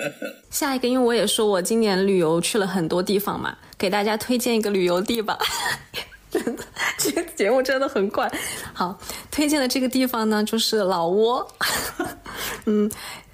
[0.50, 5.38] 下一个，因为我也说我今年旅游去了很多地方嘛，给大家推荐一个旅游地吧。
[6.30, 6.62] 真的，
[6.96, 8.30] 这个节目真的很怪。
[8.72, 8.96] 好，
[9.32, 11.44] 推荐的这个地方呢，就是老挝。
[12.66, 12.88] 嗯，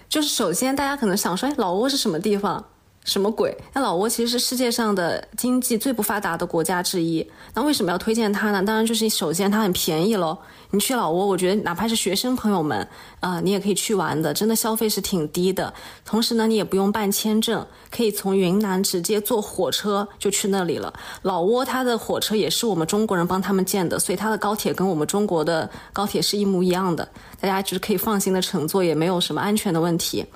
[0.09, 2.65] 就是首先大家可能想说，哎，老挝是什么地方？
[3.07, 3.57] 什么鬼？
[3.73, 7.27] 那老挝其实是世界上的经济最不发达的国家之一。
[7.55, 8.63] 那为什么要推荐它呢？
[8.65, 10.37] 当然就是首先它很便宜喽。
[10.73, 12.87] 你去老挝，我觉得哪怕是学生朋友们，
[13.21, 15.73] 啊，你也可以去玩的，真的消费是挺低的。
[16.05, 20.93] 同时呢，你也不用办签证，可以从云南直接坐火车就去那里了。
[21.23, 27.09] 老挝它的火车也是我们中国人帮他们建的，所以它的高铁跟我们中国的高铁是一模一样的，
[27.41, 30.27] 大家就是可以放心的乘坐，也没有什么安全的问题。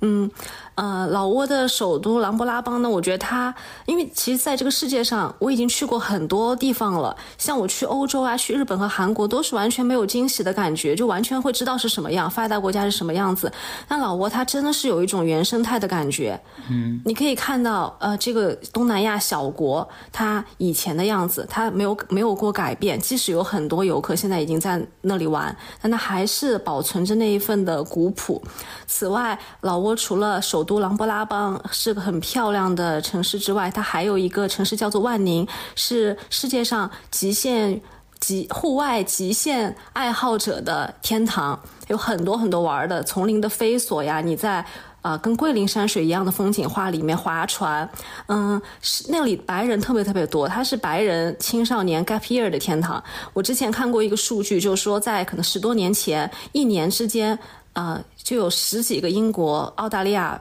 [0.00, 0.30] 嗯，
[0.78, 3.52] 呃，老挝的首都琅勃拉邦呢，我觉得它，
[3.84, 9.88] 因为其实在这个世界上，我已经去过很多地方了，像我去欧洲啊，去日本和韩国，都是完全。
[9.88, 13.50] 没有惊喜的感觉，就完全会知道是什么样，发达国家是什么样子。
[13.88, 28.42] 那老挝它真的是有一种原生态的感觉，嗯，你可以看到，呃，这个东南亚小国它以前的样子，它没有没有过改变，即使有很多游客现在已经在那里玩，但它还是保存着那一份的古朴。
[28.86, 37.80] 此外，老挝除了首都琅勃拉邦是个很漂亮的城市之外，它还有一个城市叫做万宁，是世界上极限。
[38.20, 41.56] 极户外极限爱好者的天堂，
[41.86, 44.64] 有很多很多玩的，丛林的飞索呀，你在
[45.02, 47.88] 啊跟桂林山水一样的风景画里面划船，
[48.26, 53.00] 嗯，是那里白人特别特别多，它是白人青少年 gap year 的天堂。
[53.32, 57.38] 我之前看过一个数据，就是说在可能十多年前，一年之间，
[57.72, 60.40] 啊就有十几个英国、澳大利亚。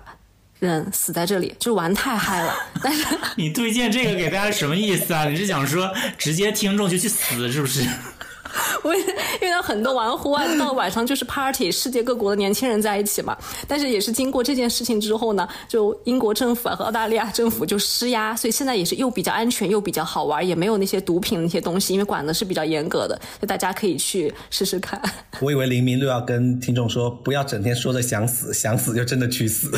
[0.59, 2.55] 人死在这里，就玩太嗨了。
[2.83, 3.05] 但是
[3.35, 5.25] 你推荐这个给大家什么意思啊？
[5.25, 7.87] 你是想说直接听众就去死是不是？
[8.83, 9.01] 我因
[9.41, 13.37] 为很多玩户外，到晚上就是 party，世界各国的年轻人在一起嘛。
[13.67, 25.01] 但是也是经过这件事情之后呢，就英国政府和澳大利亚政府就施压，所以现在也是又比较安全又比较好玩，也没有那些毒品那些东西，因为管的是比较严格的，就大家可以去试试看。
[25.41, 29.71] 我以为黎明六要跟听众说，不要整天说着想死，想死就真的去死。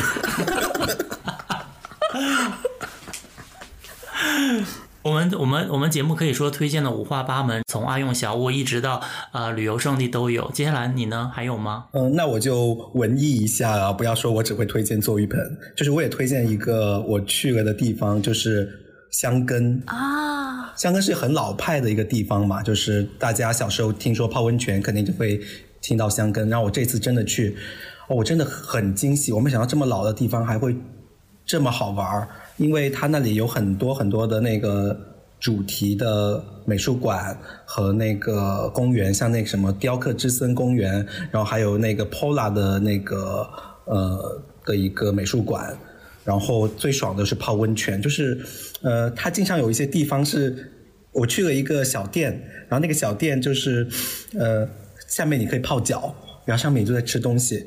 [5.02, 9.00] 我们我们我们节目可以说推荐的五花八门，从阿用小屋一直到
[9.32, 10.50] 呃旅游胜地都有。
[10.52, 11.30] 接下来你呢？
[11.34, 11.86] 还有吗？
[11.92, 15.40] 嗯，那我就文艺一下啊，不要说我只会推荐坐浴盆，
[15.74, 18.68] 就是我也推荐一个我去了的地方，就是
[19.10, 20.74] 香根啊。
[20.76, 25.40] 香根是很老派的一个地方嘛，就是大家小时候听说泡温泉，肯定就会
[25.80, 26.46] 听到香根。
[26.50, 27.56] 然后我这次真的去，
[28.08, 30.76] 哦，我真的很惊喜，我没想到这么老的地方还会
[31.46, 32.28] 这么好玩儿。
[32.60, 34.94] 因为它那里有很多很多的那个
[35.40, 37.34] 主题的美术馆
[37.64, 40.94] 和那个公园，像那个什么雕刻之森公园，
[41.30, 43.48] 然后还有那个 Pola 的那个
[43.86, 45.74] 呃的一个美术馆，
[46.22, 48.38] 然后最爽的是泡温泉，就是
[48.82, 50.70] 呃它经常有一些地方是，
[51.12, 52.30] 我去了一个小店，
[52.68, 53.88] 然后那个小店就是
[54.38, 54.68] 呃
[55.08, 57.66] 下面你可以泡脚，然后上面你就在吃东西。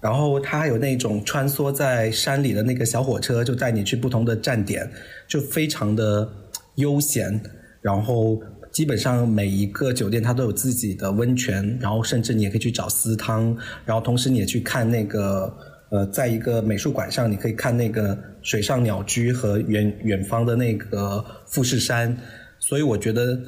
[0.00, 4.88] 然后它还有那种穿梭在山里的那个小火车，就带你去不同的站点，
[5.26, 6.30] 就非常的
[6.76, 7.40] 悠闲。
[7.82, 8.40] 然后
[8.70, 13.56] 基本上每一个酒店它都有自己的温泉，然后甚至你也可以去找私汤。
[13.84, 15.52] 然后同时你也去看那个
[15.90, 22.16] 呃，在一个美术馆上，你可以看那个水上鸟居和远远方的那个富士山。
[22.60, 23.40] 所以我觉得，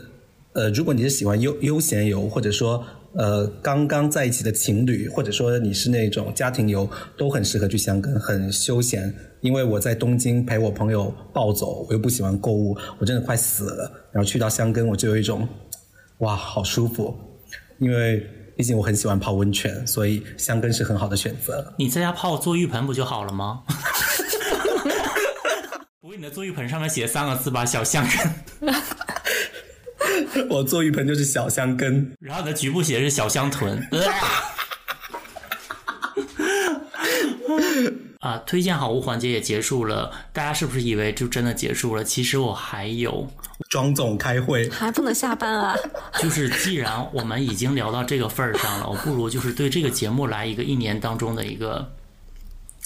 [0.55, 2.85] 呃，如果你是喜欢悠悠闲游，或者说。
[3.15, 9.13] 呃，刚刚在一起的情侣，或者说你是那种家庭游，都很适合去香根，很休闲。
[9.41, 13.91] 因为我在东京陪我朋友暴走，我又不喜欢购物，我真的快死了。
[14.13, 15.49] 然后去到香根，我就有一种，
[16.19, 17.19] 哇，好舒服。
[17.79, 18.25] 因为
[18.57, 21.73] 毕竟我很喜欢泡温泉，所以香根是很好的选择。
[21.79, 23.63] 你在家泡坐浴盆不就好了吗？
[26.01, 28.73] 不过你的坐浴盆上面写三个字吧，小香根。
[30.49, 33.87] 我坐浴盆就是小香根，然后你的局部写的是小香臀。
[38.21, 42.05] 啊，推荐好物环节也结束了，大家是不是以为就真的结束了？
[42.05, 43.27] 其实我还有，
[43.71, 45.75] 庄总开会还不能下班啊。
[46.19, 51.91] 就是既然我们已经聊到这个份儿上了， 我不如就是对这个节目来一个一年当中的一个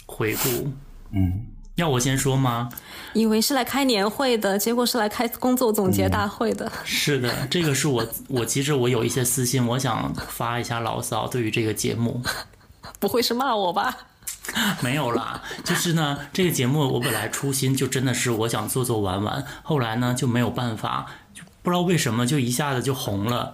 [0.06, 0.72] 回顾。
[1.10, 1.46] 嗯。
[1.76, 2.68] 要我先说吗？
[3.14, 6.70] 以为是来开年会的，结果是来开工作总结大会的。
[6.84, 11.26] 是的，这个是我 我其实我有一些私心，我想发一下牢骚。
[11.26, 12.22] 对于这个节目，
[13.00, 13.96] 不会是骂我吧？
[14.82, 23.52] 没有啦，就是呢，这个节目我本来初心就真的是我想做做玩玩，后来呢就没有办法，就不知道为什么就一下子就红了。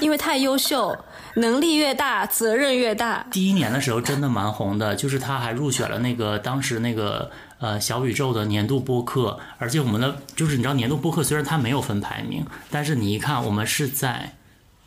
[0.00, 0.96] 因为太优秀。
[1.34, 3.26] 能力越大，责任越大。
[3.30, 14.34] 第一年的时候真的蛮红的，就是他还入选了那个当时那个呃小宇宙的年度播客，而且我们的就是你知道年度播客虽然它没有分排名，但是你一看我们是在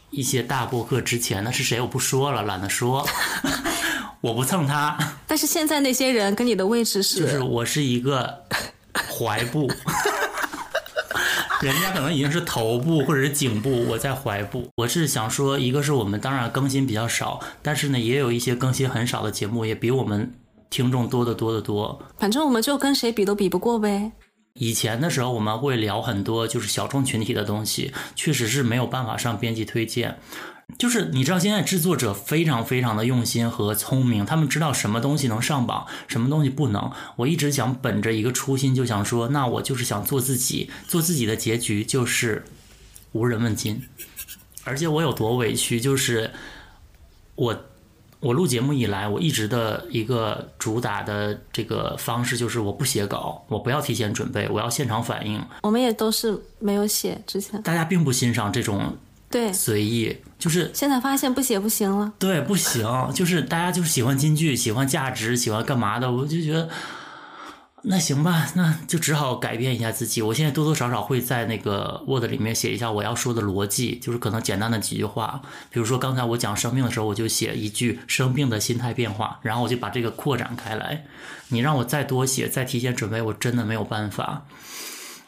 [0.09, 3.07] 一些大播客之前，那是谁我不说了，懒得说，
[4.21, 4.97] 我不蹭他。
[5.25, 8.43] 但是现在那些人跟你的位置是，就是我是一个
[9.17, 9.71] 怀部。
[11.63, 14.67] 人家可能已经是头部或者是颈部，我在踝部。
[14.75, 20.33] 我是想说，一个是我们当然更新比较少，但是呢，也有一些更新很少的节目，也比我们
[20.69, 22.03] 听众多得多得多。
[22.19, 24.11] 反正我们就跟谁比都比不过呗。
[24.55, 30.19] 以前的时候我们会聊很多就是小众群体的东西，确实是没有办法上编辑推荐。
[30.77, 36.91] 就是你知道，现在制作者非常非常的用心和聪明，他们知道什么东西能上榜，什么东西不能。
[37.15, 42.45] 我一直想本着一个初心，就想说，那我就是想做自己，做自己的结局就是
[43.11, 43.81] 无人问津。
[44.63, 46.31] 而且我有多委屈，就是
[47.35, 47.65] 我
[48.21, 55.43] 我录节目以来，我一直的一个主打的这个方式就是我不写稿，我不要提前准备，我要现场反应。
[55.61, 58.95] 我们也都是没有写之前，大家并不欣赏这种
[59.33, 62.13] 对，随意，就是现在发现不写不行了。
[62.19, 66.69] 对不行，就是大家就是喜欢金句，喜欢价值，喜欢干嘛的，我就觉得。
[67.85, 70.21] 那行吧，那就只好改变一下自己。
[70.21, 75.41] 我现在多多少少会在那个 Word 里面写一下我要说的逻辑，就是可能简单的几句话。
[75.69, 81.03] 比如说刚才我讲生病的时候，我就写一句生病的心态变化，然后我就把这个扩展开来。
[81.49, 84.45] 你让我再多写，再提前准备，我真的没有办法。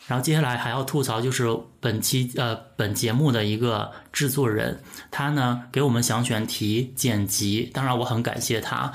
[0.07, 1.47] 然后接下来还要吐槽，就是
[1.79, 8.91] 本期呃本节目的一个制作人，他呢给我们想选题、剪辑，当然我很感谢他。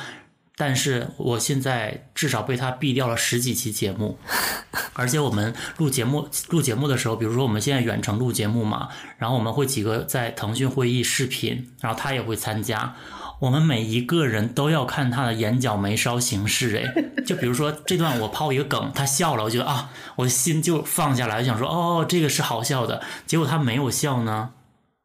[0.56, 4.18] 但是我现在至少被他毙掉了十几期节目，
[4.92, 12.94] 而且我们录节目录节目的时候，比如说我们现在远程录节目嘛，然后我们会几个在腾讯会议视频，然后他也会参加，
[13.40, 24.50] 我们每一个人都要看他的眼角眉梢行事，哎， 就比如说这段我抛一个梗，他笑了，我觉得啊，我的心就放下来，想说哦，这个是好笑的，结果他没有笑呢。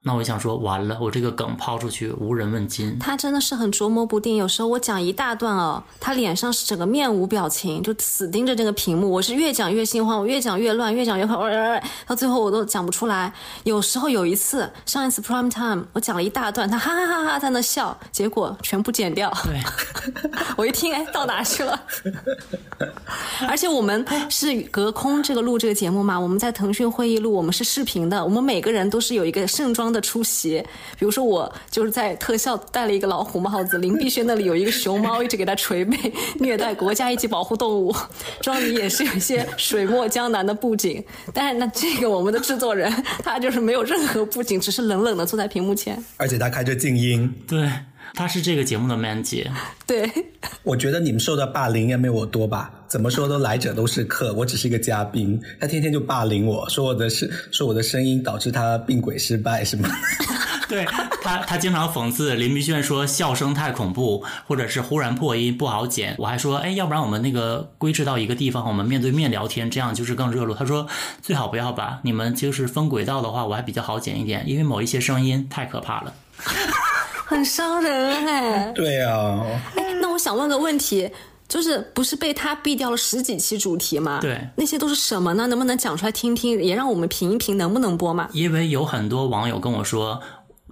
[0.08, 2.96] 那我想说，完了，我这个梗抛出去，无人问津。
[3.00, 9.10] 他真的是很捉摸不定，有时候我讲一大段哦，他脸上是整个面无表情，就死盯着这个屏幕。
[9.10, 13.34] 我是越讲越心慌，我越讲越乱，越讲越快，到最后我都讲不出来。
[13.64, 19.36] 有时候有一次，上一次 Prime Time，我讲了一大段，他哈哈哈哈在那笑，结果全部剪掉。
[19.44, 19.60] 对，
[20.56, 21.82] 我一听，哎，到哪去了？
[23.50, 29.95] 而且我们是隔空这个录这个节目嘛，我们在腾讯会议录，我们是视频的，我们每个人都是有一个盛装。
[29.96, 30.62] 的出席，
[31.00, 35.98] 比如说我就是在特效戴了一个老虎帽子，林碧轩那里有一个熊猫一直给他捶背，
[36.40, 37.96] 虐待国家一级保护动物。
[38.42, 41.04] 庄里也是有一些水墨江南的布景，
[41.34, 42.92] 但是呢，这个我们的制作人
[43.24, 47.34] 他就是没有任何布景，只是冷冷的坐在屏幕前，而且他开着静音。
[47.48, 47.70] 对，
[48.16, 49.52] 他是这个节目的 man 姐。
[49.86, 50.10] 对，
[50.64, 52.72] 我觉得你们受到霸凌应该没有我多吧？
[52.88, 59.90] 怎么说都来者都是客，我只是一个嘉宾，他天天就霸凌我说我的是说我的声音导致他病轨失败是吗？
[60.68, 60.84] 对
[61.22, 66.16] 他，他经常讽刺林碧炫说笑声太恐怖，或者是忽然破音不好剪。
[66.18, 70.56] 我还说，哎，要不然我们那个归置到一个地方，我们面对面聊天，这样就是更热络。
[70.56, 70.88] 他说
[71.22, 76.14] 最好不要吧，你们就是分轨道的话，我还比较好剪一点，因为某一些声音太可怕了，
[77.26, 78.72] 很伤人哎。
[78.74, 79.44] 对啊，
[79.76, 81.12] 哎，那我想问个问题。
[81.48, 84.18] 就是不是被他毙掉了十几期主题吗？
[84.20, 85.46] 对，那些都是什么呢？
[85.46, 88.28] 能不能讲出来听听，也让我们评一评能不能播嘛？
[88.34, 90.20] 因为有很多网友跟我说，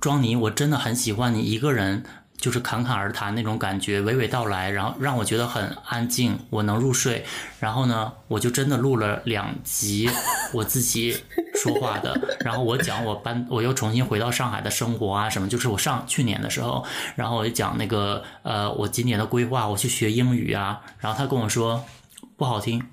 [0.01, 2.03] 庄尼，我真的很喜欢你一个人。
[2.43, 7.23] 就是侃侃而谈那种感觉，娓娓道来，然后让我觉得很安静，我能入睡。
[7.61, 10.09] 然后呢，我就真的录了两集
[10.51, 11.17] 我自己
[11.55, 15.47] 说话的，然后我讲我搬，我又重新回到上海的生活啊什么。
[15.47, 16.83] 就是我上去年的时候，
[17.15, 20.81] 然后我就讲那个呃，我今年的规划，我去学英语啊。
[20.99, 21.85] 然后他跟我说
[22.35, 22.83] 不好听。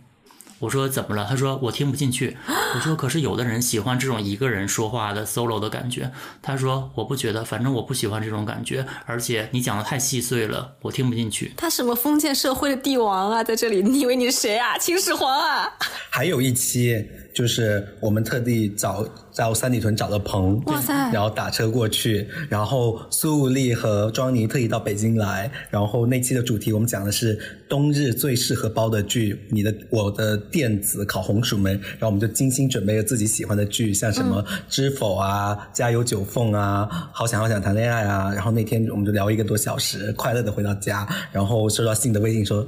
[0.60, 1.26] 我说怎么了？
[1.28, 2.36] 他说我听不进去。
[2.74, 6.12] 我说可是有的人喜欢这种一个人说话的 solo 的感觉。
[6.40, 8.86] 他说我不觉得，反正我不喜欢这种感觉。
[9.06, 11.52] 而且你讲的太细碎了，我听不进去。
[11.56, 14.78] 他什么封建社会的帝王啊，在这里，你以为你是谁啊？
[14.78, 15.68] 秦始皇啊？
[16.10, 17.04] 还有一期。
[17.32, 27.38] 就是我们特地找在三里屯找了棚，哇塞，然后打车过去，然后苏武丽和庄妮特意到北京来，然后那期的主题我们讲的是
[27.68, 42.66] 冬日最适合煲的剧，你的我的电子烤红薯们，然后我们就精心准备了自己喜欢的剧，像什么知否啊、家有九凤啊、好想好想谈恋爱啊，然后那天我们就聊一个多小时，快乐的回到家，然后收到信的微信说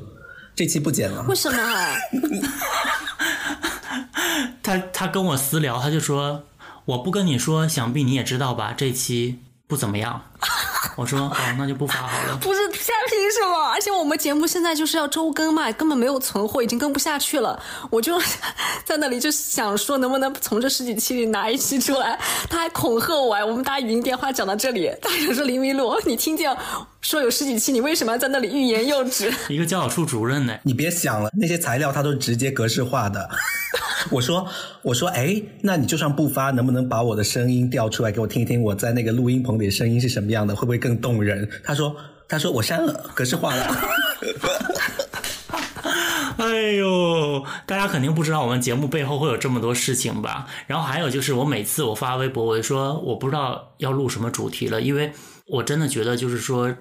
[0.55, 1.59] 这期不剪了，为什么？
[4.63, 6.45] 他他跟我私聊，他就说
[6.85, 8.73] 我不跟你说，想必你也知道吧？
[8.77, 9.39] 这期
[9.73, 10.21] 不怎么样。
[10.97, 12.37] 我说哦，那就不发好了。
[12.43, 13.71] 不是，现在凭什么？
[13.73, 17.59] 而且我们节目现在就是要周更嘛，根本没有存货，已经更不下去了。
[17.89, 18.21] 我就
[18.85, 22.21] 在那里就想说，能不能从这十几期里拿一期出来？
[22.51, 26.55] 他还恐吓我，我们打语音电话讲到这里，他就说林明路，你听见
[27.01, 29.33] 说有十几期，你为什么要在那里欲言又止？
[29.49, 30.55] 一个教导处主任呢？
[30.63, 33.27] 你别想了，那些材料他都直接格式化的。
[34.11, 34.47] 我说，
[34.83, 38.63] 我说，哎，那你就算不发，能不能把我的声音调出来给我听一听？
[38.63, 40.55] 我在那个录音棚里的声音是什么样的？
[40.55, 41.49] 会不会更动人？
[41.63, 41.95] 他说，
[42.29, 43.77] 他说我删了，格式化了。
[46.39, 50.47] 哎呦，大家肯定不知道我们节目背后会有这么多事情吧？
[50.67, 55.13] 然后还有就是，我每次我发微博，我就说我不知道要录什么主题了，因为
[55.47, 56.75] 我真的觉得就是说。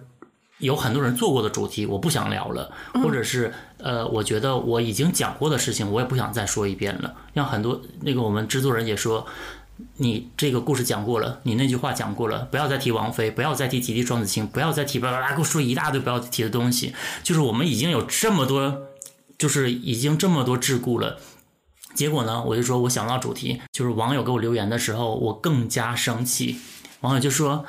[0.61, 2.71] 有很多人做过的主题，我不想聊了，
[3.01, 3.51] 或者是
[3.83, 7.13] 呃，我觉得我已经讲过的事情，我也不想再说一遍了。
[7.33, 9.25] 像很多那个我们制作人也说，
[9.97, 16.93] 你这个故事讲过了，你那句话讲过了，不要再提王菲，不要再提吉地双子星，不要再提巴拉拉，给我说一大堆不要提的东西。
[17.23, 18.83] 就是我们已经有这么多，
[19.37, 21.17] 就是已经这么多桎梏了。
[21.95, 26.59] 结果呢，我就说我想到主题，就是网友给我留言的时候，我更加生气。
[27.01, 27.65] 网友就说。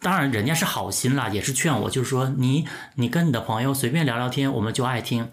[0.00, 5.28] 当然，人家是好心啦，也是劝我，就是说你你跟你的朋友随便聊聊天，我们就爱听。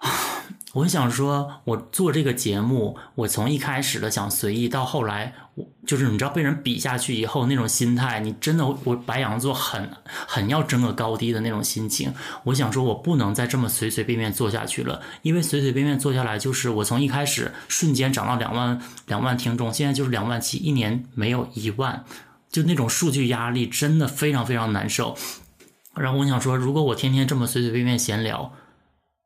[0.74, 12.12] 我想说，我做这个节目，我从一开始的想随意，到后来，我就是你知道被人比下去以后那种心态，你真的我白羊座很很要争个高低的那种心情。
[12.42, 22.04] 我想说，我不能再这么随随便便做下去了，因为随随便便做下来，就是我从一开始瞬间涨到两万两万听众，现在就是两万七，一年没有一万。
[22.54, 25.16] 就那种数据压力真的非常非常难受，
[25.96, 28.52] 然后我想说，如果我天天这么随随便便闲聊，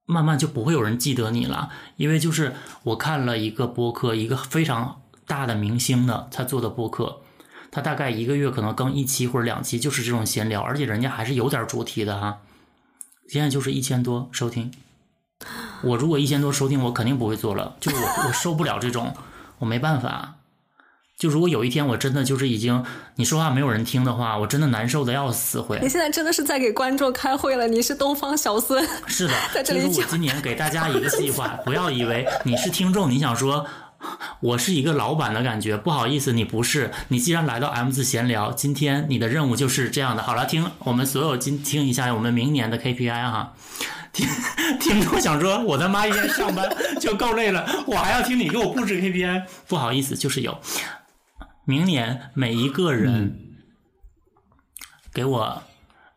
[0.06, 1.68] 慢慢就不会有人记得你了。
[1.96, 7.20] 因为就是我看了一个播客，一个非常大的明星的他做的播客，
[7.70, 12.38] 他大概一个月可能更一期或者两期，就是这种闲聊，而且人家还是有点主题的哈。
[13.28, 14.72] 现在就是一千多收听，
[15.82, 19.14] 我如果一千多收听，我肯定不会做了，就我我受不了这种，
[19.58, 20.36] 我没办法。
[21.18, 22.84] 就如果有一天我真的就是已经
[23.16, 25.76] 你说话没有人听的话，我真的难受的要死会。
[25.82, 28.86] 你现在真的是在给观众开会了，你是东方小孙。
[29.08, 33.66] 是的，在这里我今年给大家一个计划，不要以为你是听众，你想说
[34.38, 36.92] 我是一个老板的感觉，不好意思，你不是。
[37.08, 40.22] 你既然来到 M 字闲聊，今天你的任务就是这样的。
[40.22, 43.54] 好了，听我们所有今听一下我们明年的 KPI 哈。
[44.12, 44.24] 听
[44.78, 46.68] 听众想说，我他妈一天上班
[47.00, 50.56] 就够累了，我还要听你给我布置 KPI，不好意思，就是有。
[51.68, 53.58] 明年每一个人
[55.12, 55.62] 给我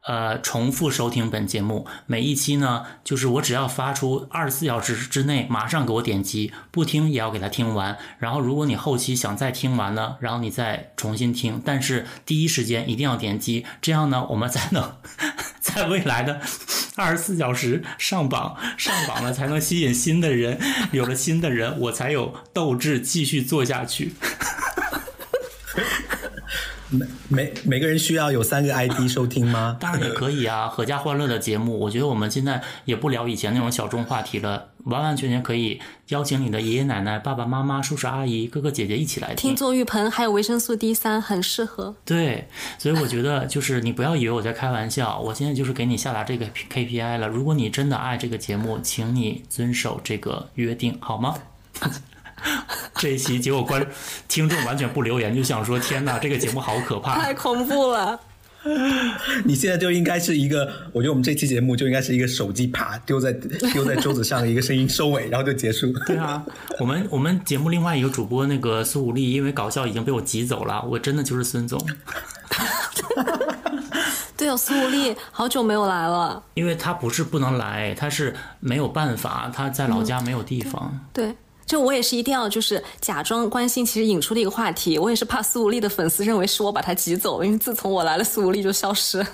[0.07, 7.97] 呃重复收听本节目，每一期呢，就是我只要发出二十四小时之内马上给我点击，不听也要给他听完。
[8.17, 14.99] 然后如果你后期想再听完呢，然后你再重新听，但是第一时间一定要点击，这样呢我们才能
[15.59, 16.39] 在未来的
[16.95, 20.57] 二十四小时上榜，上榜了才能吸引新的人，
[20.93, 24.13] 有了新的人，我才有斗志继续做下去。
[26.91, 29.77] 每每每个人需要有三个 ID 收听吗？
[29.79, 35.79] 当然也可以啊，阖家欢乐的节目，我觉得我们现在也不聊以前那种小众话题了，完完全全可以
[36.09, 39.51] 邀请你的爷爷奶奶、爸爸妈妈、叔叔阿姨、哥哥姐姐一起来听。
[39.51, 41.95] 听做浴盆还有维生素 D 三，很适合。
[42.03, 47.29] 对，所以我觉得就是你不要以为我在开玩笑，我现在就是给你下达这个 KPI 了。
[47.29, 51.35] 如果你真的爱这个节目，请你遵守这个约定，好吗？
[53.01, 53.83] 这一期结果观
[54.27, 58.19] 听众完全不留言，就想说天哪，这个节目好可怕，太恐怖了。
[59.43, 63.33] 你现在就应该是一个，我觉得我们这期节目就应该是一个手机啪丢在
[63.73, 65.91] 丢在桌子上的，一个声音收尾，然后就结束。
[66.05, 66.45] 对啊，
[66.79, 71.83] 我们我们节目另外一个主播那个苏武力，因为搞笑已经被我挤走了，我真的就是孙总。
[74.37, 80.99] 对哦，苏武力好久没有来了，因为他不是不能来，他是没有办法，他在老家没有地方。
[81.11, 81.33] 对。
[81.71, 84.99] 就我也是一定要就是假装关心，其实引出的一个话题。
[84.99, 89.25] 我也是怕苏无力的粉丝认为是我把他挤走，因为自从我来了，苏无力就消失，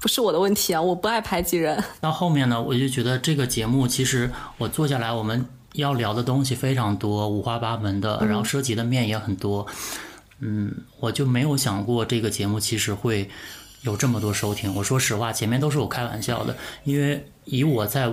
[0.00, 0.82] 不是我的问题啊！
[0.82, 1.80] 我不爱排挤人。
[2.00, 4.28] 到后面呢，我就觉得这个节目其实
[4.58, 9.64] 我做下来，我们要聊的东西非常多，五花八门的，然后涉及的面也很多。
[10.40, 13.30] 嗯，我就没有想过这个节目其实会。
[13.82, 18.12] 有这么多收听，我说实话，前面都是我开玩笑的，因为以我在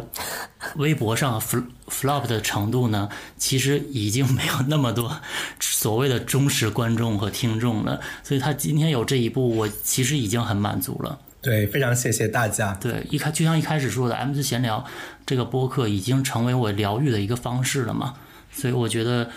[0.78, 1.40] 微博上
[1.88, 5.22] flop 的程度呢，其实已经没有那么多
[5.60, 11.20] 所谓的忠实观众和听众了，所以他今天有这一步，我其实已经很满足了。
[11.42, 12.74] 对，非常谢谢大家。
[12.82, 14.84] 对，一开就像一开始说的，M 字闲聊
[15.26, 18.16] 这个播客已经成为我疗愈的一个方式了嘛，
[18.52, 19.30] 所以我觉得，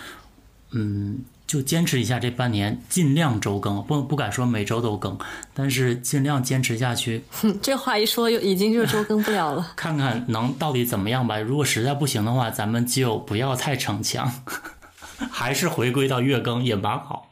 [0.71, 1.19] 嗯。
[1.53, 5.15] 就坚持一下这半年，尽量周更，不不敢说每周都更，
[5.53, 7.23] 但是尽量坚持下去。
[7.61, 9.71] 这话一说，又已经就周更不了了。
[9.77, 11.37] 看看能到底怎么样吧。
[11.37, 14.31] 如果实在不行的话，咱们就不要太逞强，
[15.29, 17.29] 还是回归到月更也蛮好。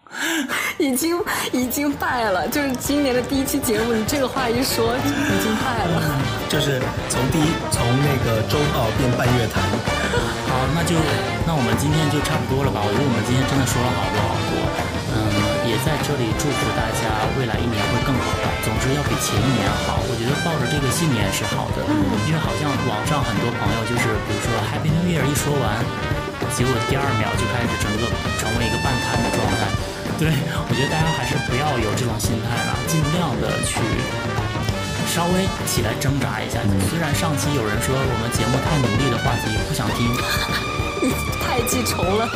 [0.78, 1.18] 已经
[1.52, 6.22] 已经败了，就是今年的第一期节目，你这个话一说，已经败了。
[6.48, 6.80] 就是
[7.10, 10.01] 从第一从那个周报变半月谈。
[10.72, 10.96] 好，那就
[11.44, 12.80] 那我们今天就差不多了吧？
[12.80, 14.56] 我觉得我们今天真的说了好多好多，
[15.12, 18.48] 嗯，也在这里祝福大家未来一年会更好吧。
[18.64, 20.00] 总之要比前一年好。
[20.08, 21.84] 我觉得抱着这个信念是好的，
[22.24, 25.84] 因为好像网上很多朋友就是，比如说 Happy New Year 一说完，
[26.56, 28.08] 结果第二秒就开始整个
[28.40, 29.68] 成为一个半瘫的状态。
[30.16, 33.76] 对我觉得大家还是不要有这种心态了，尽量的去。
[35.12, 36.62] 稍微起来挣扎一下。
[36.90, 40.08] 虽然上期有人说我们节目太努力的话题不想听，
[41.04, 41.12] 你
[41.44, 42.30] 太记仇了。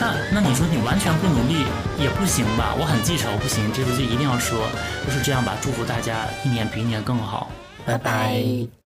[0.00, 1.66] 那那你说你完全不努力
[1.98, 2.74] 也不行吧？
[2.80, 4.66] 我很记仇，不行，这次就一定要说，
[5.04, 5.52] 就是这样吧。
[5.60, 7.50] 祝福大家一年比一年更好，
[7.84, 8.79] 拜拜。